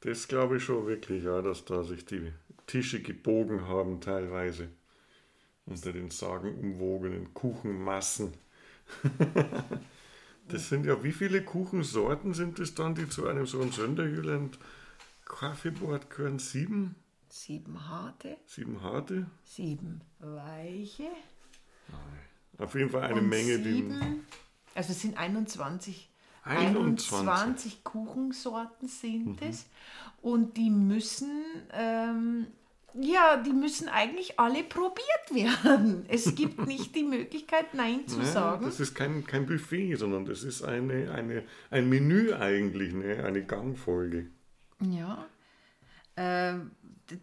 Das 0.00 0.26
glaube 0.26 0.56
ich 0.56 0.64
schon 0.64 0.86
wirklich, 0.86 1.24
ja, 1.24 1.42
dass 1.42 1.64
da 1.64 1.84
sich 1.84 2.04
die 2.06 2.32
Tische 2.66 3.02
gebogen 3.02 3.68
haben 3.68 4.00
teilweise 4.00 4.68
unter 5.66 5.92
den 5.92 6.10
sagenumwogenen 6.10 7.34
Kuchenmassen. 7.34 8.32
Das 10.48 10.68
sind 10.68 10.84
ja, 10.84 11.02
wie 11.02 11.12
viele 11.12 11.42
Kuchensorten 11.42 12.34
sind 12.34 12.58
es 12.58 12.74
dann, 12.74 12.94
die 12.94 13.08
zu 13.08 13.26
einem 13.26 13.46
so 13.46 13.60
einem 13.60 13.72
Sönderjylland 13.72 14.58
Kaffeeboard 15.24 16.10
gehören 16.10 16.38
sieben. 16.38 16.94
Sieben 17.28 17.88
harte. 17.88 18.36
Sieben 18.46 18.82
harte. 18.82 19.26
Sieben 19.44 20.02
weiche. 20.18 21.08
Auf 22.58 22.74
jeden 22.74 22.90
Fall 22.90 23.04
eine 23.04 23.20
und 23.20 23.28
Menge, 23.28 23.62
sieben, 23.62 24.00
die. 24.00 24.20
Also 24.74 24.92
es 24.92 25.00
sind 25.00 25.16
21 25.16 26.10
21. 26.44 27.12
21 27.12 27.84
Kuchensorten 27.84 28.88
sind 28.88 29.40
Mhm. 29.40 29.48
es. 29.48 29.66
Und 30.20 30.56
die 30.56 30.70
müssen, 30.70 31.30
ähm, 31.72 32.48
ja, 32.94 33.36
die 33.36 33.52
müssen 33.52 33.88
eigentlich 33.88 34.38
alle 34.38 34.62
probiert 34.62 35.30
werden. 35.32 36.04
Es 36.08 36.34
gibt 36.34 36.66
nicht 36.66 36.94
die 36.94 37.04
Möglichkeit, 37.04 37.74
Nein 37.74 38.06
zu 38.06 38.18
Ja, 38.20 38.24
sagen. 38.26 38.64
das 38.64 38.80
ist 38.80 38.94
kein, 38.94 39.24
kein 39.26 39.46
Buffet, 39.46 39.94
sondern 39.96 40.24
das 40.24 40.42
ist 40.42 40.62
eine, 40.62 41.12
eine, 41.12 41.44
ein 41.70 41.88
Menü 41.88 42.32
eigentlich, 42.34 42.92
ne? 42.92 43.24
eine 43.24 43.44
Gangfolge. 43.44 44.26
Ja. 44.80 45.26
Ähm, 46.16 46.72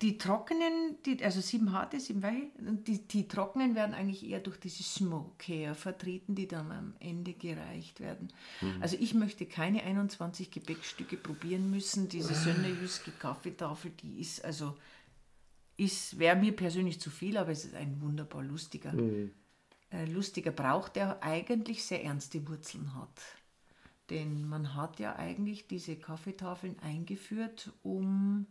die 0.01 0.17
trockenen, 0.17 0.97
die, 1.05 1.23
also 1.23 1.41
sieben 1.41 1.71
harte, 1.71 1.99
sieben 1.99 2.21
weiche, 2.21 2.47
die, 2.59 3.07
die 3.07 3.27
trockenen 3.27 3.75
werden 3.75 3.95
eigentlich 3.95 4.27
eher 4.27 4.39
durch 4.39 4.59
diese 4.59 4.83
Smoke 4.83 5.73
vertreten, 5.73 6.35
die 6.35 6.47
dann 6.47 6.71
am 6.71 6.93
Ende 6.99 7.33
gereicht 7.33 7.99
werden. 7.99 8.31
Also 8.81 8.97
ich 8.99 9.13
möchte 9.13 9.45
keine 9.45 9.83
21 9.83 10.51
Gebäckstücke 10.51 11.17
probieren 11.17 11.71
müssen. 11.71 12.09
Diese 12.09 12.33
Sönderjüske 12.35 13.11
Kaffeetafel, 13.11 13.91
die 14.03 14.19
ist 14.19 14.43
also, 14.43 14.75
wäre 16.19 16.35
mir 16.35 16.55
persönlich 16.55 16.99
zu 16.99 17.09
viel, 17.09 17.37
aber 17.37 17.51
es 17.51 17.65
ist 17.65 17.75
ein 17.75 18.01
wunderbar 18.01 18.43
lustiger, 18.43 18.93
äh, 19.91 20.05
lustiger 20.05 20.51
Brauch, 20.51 20.89
der 20.89 21.23
eigentlich 21.23 21.83
sehr 21.83 22.03
ernste 22.03 22.47
Wurzeln 22.47 22.93
hat. 22.95 23.19
Denn 24.09 24.47
man 24.47 24.75
hat 24.75 24.99
ja 24.99 25.15
eigentlich 25.15 25.67
diese 25.67 25.95
Kaffeetafeln 25.95 26.77
eingeführt, 26.79 27.71
um 27.83 28.47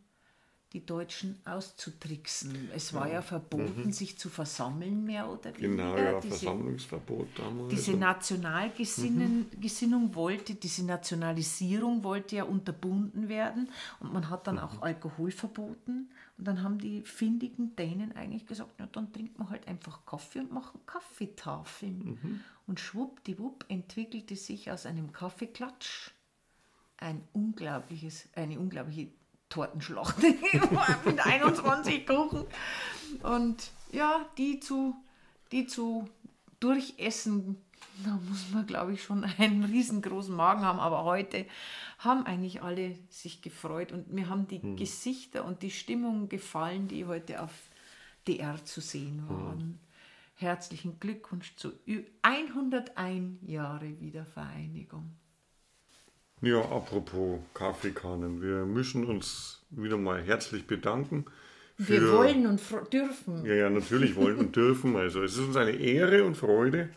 die 0.74 0.84
Deutschen 0.84 1.40
auszutricksen. 1.46 2.68
Es 2.74 2.92
war 2.92 3.10
ja 3.10 3.22
verboten, 3.22 3.90
sich 3.90 4.18
zu 4.18 4.28
versammeln, 4.28 5.02
mehr 5.04 5.26
oder 5.28 5.56
weniger. 5.56 5.68
Mhm. 5.68 5.76
Genau, 5.76 5.96
ja, 5.96 6.20
diese, 6.20 6.36
Versammlungsverbot 6.36 7.26
damals. 7.38 7.68
diese 7.70 7.96
Nationalgesinnung 7.96 9.46
Gesinnung 9.60 10.14
wollte, 10.14 10.54
diese 10.54 10.84
Nationalisierung 10.84 12.04
wollte 12.04 12.36
ja 12.36 12.44
unterbunden 12.44 13.28
werden 13.28 13.70
und 14.00 14.12
man 14.12 14.28
hat 14.28 14.46
dann 14.46 14.56
Mhm. 14.56 14.60
auch 14.60 14.82
Alkohol 14.82 15.30
verboten 15.30 16.10
und 16.36 16.46
dann 16.46 16.62
haben 16.62 16.78
die 16.78 17.00
findigen 17.02 17.74
Dänen 17.74 18.14
eigentlich 18.14 18.46
gesagt, 18.46 18.72
na 18.78 18.86
dann 18.92 19.10
trinkt 19.12 19.38
man 19.38 19.48
halt 19.50 19.66
einfach 19.66 20.04
Kaffee 20.04 20.40
und 20.40 20.52
machen 20.52 20.80
Kaffeetafeln. 20.84 22.18
Mhm. 22.22 22.40
Und 22.66 22.78
schwuppdiwupp 22.80 23.64
entwickelte 23.68 24.36
sich 24.36 24.70
aus 24.70 24.84
einem 24.84 25.12
Kaffeeklatsch 25.12 26.10
ein 26.98 27.22
unglaubliches, 27.32 28.28
eine 28.34 28.58
unglaubliche 28.58 29.08
Tortenschlacht 29.48 30.16
mit 31.04 31.20
21 31.26 32.06
Kuchen. 32.06 32.44
Und 33.22 33.70
ja, 33.92 34.26
die 34.36 34.60
zu, 34.60 34.94
die 35.52 35.66
zu 35.66 36.08
durchessen, 36.60 37.56
da 38.04 38.18
muss 38.28 38.50
man, 38.52 38.66
glaube 38.66 38.92
ich, 38.92 39.02
schon 39.02 39.24
einen 39.24 39.64
riesengroßen 39.64 40.34
Magen 40.34 40.62
haben. 40.62 40.78
Aber 40.80 41.04
heute 41.04 41.46
haben 41.98 42.26
eigentlich 42.26 42.62
alle 42.62 42.96
sich 43.08 43.42
gefreut 43.42 43.92
und 43.92 44.12
mir 44.12 44.28
haben 44.28 44.46
die 44.46 44.60
Gesichter 44.76 45.44
und 45.44 45.62
die 45.62 45.70
Stimmung 45.70 46.28
gefallen, 46.28 46.88
die 46.88 47.06
heute 47.06 47.42
auf 47.42 47.52
DR 48.26 48.62
zu 48.64 48.80
sehen 48.80 49.24
waren. 49.28 49.80
Herzlichen 50.34 51.00
Glückwunsch 51.00 51.56
zu 51.56 51.72
Ü- 51.86 52.04
101 52.22 53.38
Jahre 53.46 53.98
Wiedervereinigung. 54.00 55.10
Ja, 56.40 56.60
apropos 56.60 57.40
Kaffeekannen, 57.54 58.40
wir 58.40 58.64
müssen 58.64 59.04
uns 59.04 59.60
wieder 59.70 59.96
mal 59.96 60.22
herzlich 60.22 60.66
bedanken. 60.66 61.24
Wir 61.76 62.00
für- 62.00 62.12
wollen 62.16 62.46
und 62.46 62.60
dürfen. 62.92 63.44
Ja, 63.44 63.54
ja, 63.54 63.70
natürlich 63.70 64.16
wollen 64.16 64.36
und 64.36 64.56
dürfen. 64.56 64.96
Also 64.96 65.22
es 65.22 65.36
ist 65.36 65.46
uns 65.46 65.56
eine 65.56 65.72
Ehre 65.72 66.24
und 66.24 66.36
Freude, 66.36 66.90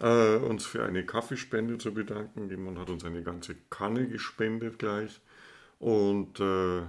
äh, 0.00 0.36
uns 0.36 0.66
für 0.66 0.84
eine 0.84 1.04
Kaffeespende 1.04 1.78
zu 1.78 1.92
bedanken. 1.94 2.48
Jemand 2.48 2.78
hat 2.78 2.90
uns 2.90 3.04
eine 3.04 3.22
ganze 3.22 3.56
Kanne 3.70 4.08
gespendet 4.08 4.78
gleich. 4.78 5.20
Und 5.78 6.38
äh, 6.40 6.82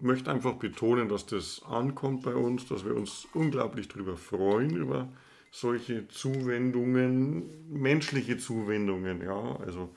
möchte 0.00 0.30
einfach 0.30 0.54
betonen, 0.54 1.08
dass 1.08 1.26
das 1.26 1.62
ankommt 1.68 2.22
bei 2.22 2.34
uns, 2.34 2.66
dass 2.66 2.84
wir 2.84 2.94
uns 2.96 3.26
unglaublich 3.34 3.88
darüber 3.88 4.16
freuen, 4.16 4.76
über 4.76 5.08
solche 5.50 6.06
Zuwendungen, 6.08 7.44
menschliche 7.72 8.38
Zuwendungen, 8.38 9.22
ja. 9.22 9.56
Also 9.64 9.90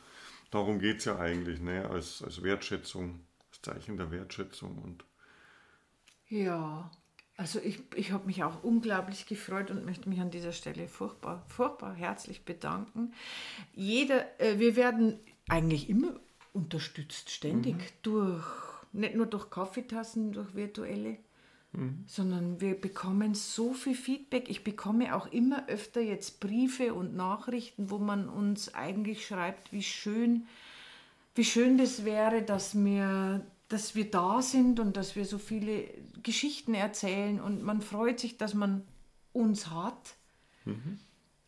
darum 0.51 0.79
geht 0.79 0.99
es 0.99 1.05
ja 1.05 1.17
eigentlich, 1.17 1.59
ne? 1.59 1.89
als, 1.89 2.21
als 2.21 2.43
Wertschätzung, 2.43 3.21
als 3.49 3.61
Zeichen 3.61 3.97
der 3.97 4.11
Wertschätzung. 4.11 4.77
Und 4.77 5.03
Ja, 6.27 6.91
also 7.37 7.59
ich, 7.59 7.79
ich 7.95 8.11
habe 8.11 8.27
mich 8.27 8.43
auch 8.43 8.63
unglaublich 8.63 9.25
gefreut 9.25 9.71
und 9.71 9.85
möchte 9.85 10.07
mich 10.09 10.19
an 10.19 10.29
dieser 10.29 10.51
Stelle 10.51 10.87
furchtbar, 10.87 11.43
furchtbar 11.47 11.95
herzlich 11.95 12.45
bedanken. 12.45 13.13
Jeder, 13.73 14.39
äh, 14.39 14.59
wir 14.59 14.75
werden 14.75 15.19
eigentlich 15.49 15.89
immer 15.89 16.19
unterstützt, 16.53 17.31
ständig, 17.31 17.75
durch, 18.03 18.45
nicht 18.91 19.15
nur 19.15 19.25
durch 19.25 19.49
Kaffeetassen, 19.49 20.33
durch 20.33 20.53
virtuelle, 20.53 21.17
sondern 22.05 22.59
wir 22.59 22.79
bekommen 22.79 23.33
so 23.33 23.73
viel 23.73 23.95
Feedback. 23.95 24.49
Ich 24.49 24.63
bekomme 24.63 25.15
auch 25.15 25.27
immer 25.27 25.67
öfter 25.67 26.01
jetzt 26.01 26.39
Briefe 26.39 26.93
und 26.93 27.15
Nachrichten, 27.15 27.89
wo 27.89 27.97
man 27.97 28.27
uns 28.27 28.73
eigentlich 28.75 29.25
schreibt, 29.25 29.71
wie 29.71 29.83
schön 29.83 30.47
wie 31.35 31.45
schön 31.45 31.77
das 31.77 32.05
wäre, 32.05 32.41
dass 32.41 32.75
wir, 32.75 33.45
dass 33.69 33.95
wir 33.95 34.09
da 34.09 34.41
sind 34.41 34.79
und 34.79 34.97
dass 34.97 35.15
wir 35.15 35.25
so 35.25 35.37
viele 35.37 35.85
Geschichten 36.23 36.73
erzählen 36.73 37.39
und 37.39 37.63
man 37.63 37.81
freut 37.81 38.19
sich, 38.19 38.37
dass 38.37 38.53
man 38.53 38.83
uns 39.31 39.69
hat. 39.69 40.15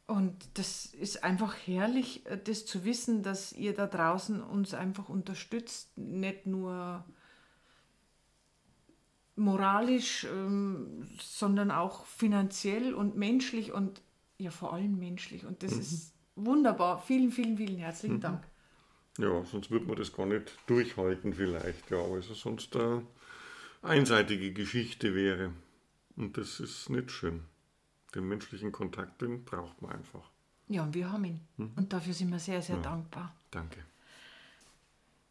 Und 0.07 0.35
das 0.55 0.85
ist 0.85 1.23
einfach 1.23 1.55
herrlich, 1.65 2.25
äh, 2.25 2.37
das 2.41 2.65
zu 2.65 2.85
wissen, 2.85 3.23
dass 3.23 3.53
ihr 3.53 3.73
da 3.73 3.87
draußen 3.87 4.41
uns 4.41 4.73
einfach 4.73 5.09
unterstützt, 5.09 5.97
nicht 5.97 6.45
nur 6.45 7.05
moralisch, 9.35 10.25
ähm, 10.25 11.07
sondern 11.19 11.71
auch 11.71 12.05
finanziell 12.05 12.93
und 12.93 13.15
menschlich 13.15 13.71
und 13.71 14.01
ja 14.37 14.51
vor 14.51 14.73
allem 14.73 14.99
menschlich. 14.99 15.45
Und 15.45 15.63
das 15.63 15.73
ist 15.73 16.13
wunderbar. 16.35 17.01
Vielen, 17.01 17.31
vielen, 17.31 17.57
vielen 17.57 17.77
herzlichen 17.77 18.19
Dank. 18.19 18.43
Ja, 19.17 19.43
sonst 19.45 19.69
würde 19.69 19.85
man 19.85 19.95
das 19.95 20.11
gar 20.11 20.25
nicht 20.25 20.57
durchhalten 20.65 21.33
vielleicht, 21.33 21.89
ja, 21.91 21.97
weil 21.97 22.19
es 22.19 22.27
sonst 22.27 22.75
eine 22.75 23.05
einseitige 23.81 24.53
Geschichte 24.53 25.13
wäre. 25.13 25.53
Und 26.15 26.37
das 26.37 26.59
ist 26.59 26.89
nicht 26.89 27.11
schön. 27.11 27.43
Den 28.15 28.27
menschlichen 28.27 28.71
Kontakt, 28.71 29.21
den 29.21 29.43
braucht 29.43 29.81
man 29.81 29.91
einfach. 29.91 30.29
Ja, 30.67 30.83
und 30.83 30.93
wir 30.93 31.11
haben 31.11 31.25
ihn. 31.25 31.41
Und 31.57 31.93
dafür 31.93 32.13
sind 32.13 32.31
wir 32.31 32.39
sehr, 32.39 32.61
sehr 32.61 32.77
dankbar. 32.77 33.35
Danke. 33.51 33.79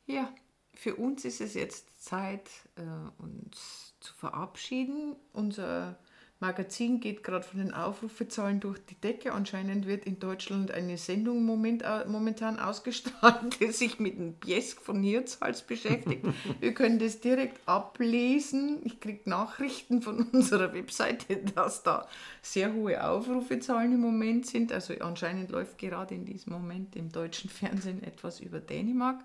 Ja, 0.07 0.33
für 0.75 0.97
uns 0.97 1.25
ist 1.25 1.41
es 1.41 1.55
jetzt 1.55 2.03
Zeit, 2.03 2.51
äh, 2.77 3.23
uns 3.23 3.92
zu 4.03 4.15
verabschieden. 4.15 5.17
Unser 5.33 5.97
Magazin 6.43 6.99
geht 6.99 7.23
gerade 7.23 7.47
von 7.47 7.61
den 7.61 7.73
Aufrufezahlen 7.73 8.59
durch 8.59 8.85
die 8.85 8.97
Decke. 8.97 9.33
Anscheinend 9.33 9.87
wird 9.87 10.05
in 10.05 10.19
Deutschland 10.19 10.73
eine 10.73 10.99
Sendung 10.99 11.45
moment, 11.47 11.83
äh, 11.83 12.05
momentan 12.07 12.59
ausgestrahlt, 12.59 13.61
die 13.61 13.71
sich 13.71 14.01
mit 14.01 14.19
dem 14.19 14.35
Piesk 14.35 14.83
von 14.83 15.03
Hirtshals 15.05 15.63
beschäftigt. 15.63 16.27
Wir 16.61 16.75
können 16.75 16.99
das 16.99 17.21
direkt 17.21 17.61
ablesen. 17.67 18.81
Ich 18.85 18.99
kriege 18.99 19.31
Nachrichten 19.31 20.03
von 20.03 20.27
unserer 20.33 20.75
Webseite, 20.75 21.37
dass 21.55 21.85
da 21.85 22.09
sehr 22.43 22.75
hohe 22.75 23.03
Aufrufezahlen 23.09 23.95
im 23.95 24.01
Moment 24.01 24.47
sind. 24.47 24.73
Also 24.73 24.95
anscheinend 25.01 25.53
läuft 25.53 25.79
gerade 25.79 26.17
in 26.17 26.25
diesem 26.25 26.53
Moment 26.53 26.97
im 26.97 27.13
deutschen 27.13 27.51
Fernsehen 27.51 28.03
etwas 28.03 28.41
über 28.41 28.59
Dänemark. 28.59 29.21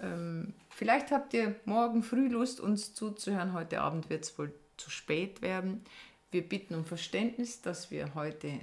Ähm, 0.00 0.54
vielleicht 0.70 1.10
habt 1.10 1.34
ihr 1.34 1.54
morgen 1.64 2.02
früh 2.02 2.28
Lust, 2.28 2.60
uns 2.60 2.94
zuzuhören. 2.94 3.52
Heute 3.52 3.80
Abend 3.80 4.10
wird 4.10 4.24
es 4.24 4.38
wohl 4.38 4.52
zu 4.76 4.90
spät 4.90 5.42
werden. 5.42 5.84
Wir 6.30 6.48
bitten 6.48 6.74
um 6.74 6.84
Verständnis, 6.84 7.62
dass 7.62 7.90
wir 7.90 8.14
heute 8.14 8.60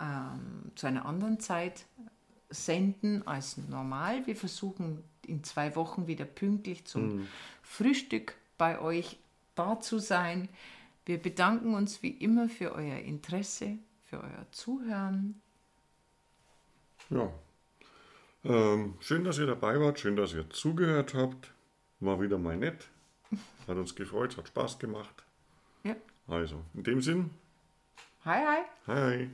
ähm, 0.00 0.72
zu 0.74 0.86
einer 0.86 1.06
anderen 1.06 1.40
Zeit 1.40 1.84
senden 2.48 3.26
als 3.26 3.56
normal. 3.56 4.26
Wir 4.26 4.36
versuchen 4.36 5.02
in 5.26 5.44
zwei 5.44 5.74
Wochen 5.76 6.06
wieder 6.06 6.24
pünktlich 6.24 6.84
zum 6.84 7.26
Frühstück 7.62 8.36
bei 8.56 8.80
euch 8.80 9.18
da 9.54 9.80
zu 9.80 9.98
sein. 9.98 10.48
Wir 11.04 11.18
bedanken 11.18 11.74
uns 11.74 12.02
wie 12.02 12.10
immer 12.10 12.48
für 12.48 12.72
euer 12.72 12.98
Interesse, 12.98 13.78
für 14.04 14.20
euer 14.20 14.46
Zuhören. 14.52 15.40
Ja. 17.10 17.30
Ähm, 18.48 18.94
schön, 19.00 19.24
dass 19.24 19.38
ihr 19.38 19.46
dabei 19.46 19.80
wart, 19.80 19.98
schön, 19.98 20.16
dass 20.16 20.32
ihr 20.34 20.48
zugehört 20.50 21.14
habt. 21.14 21.52
War 22.00 22.20
wieder 22.20 22.38
mal 22.38 22.56
nett. 22.56 22.88
Hat 23.66 23.76
uns 23.76 23.94
gefreut, 23.94 24.36
hat 24.36 24.48
Spaß 24.48 24.78
gemacht. 24.78 25.24
Ja. 25.82 25.96
Also, 26.28 26.62
in 26.74 26.82
dem 26.84 27.00
Sinn, 27.00 27.30
Hi, 28.24 28.44
hi. 28.44 28.62
hi. 28.86 29.30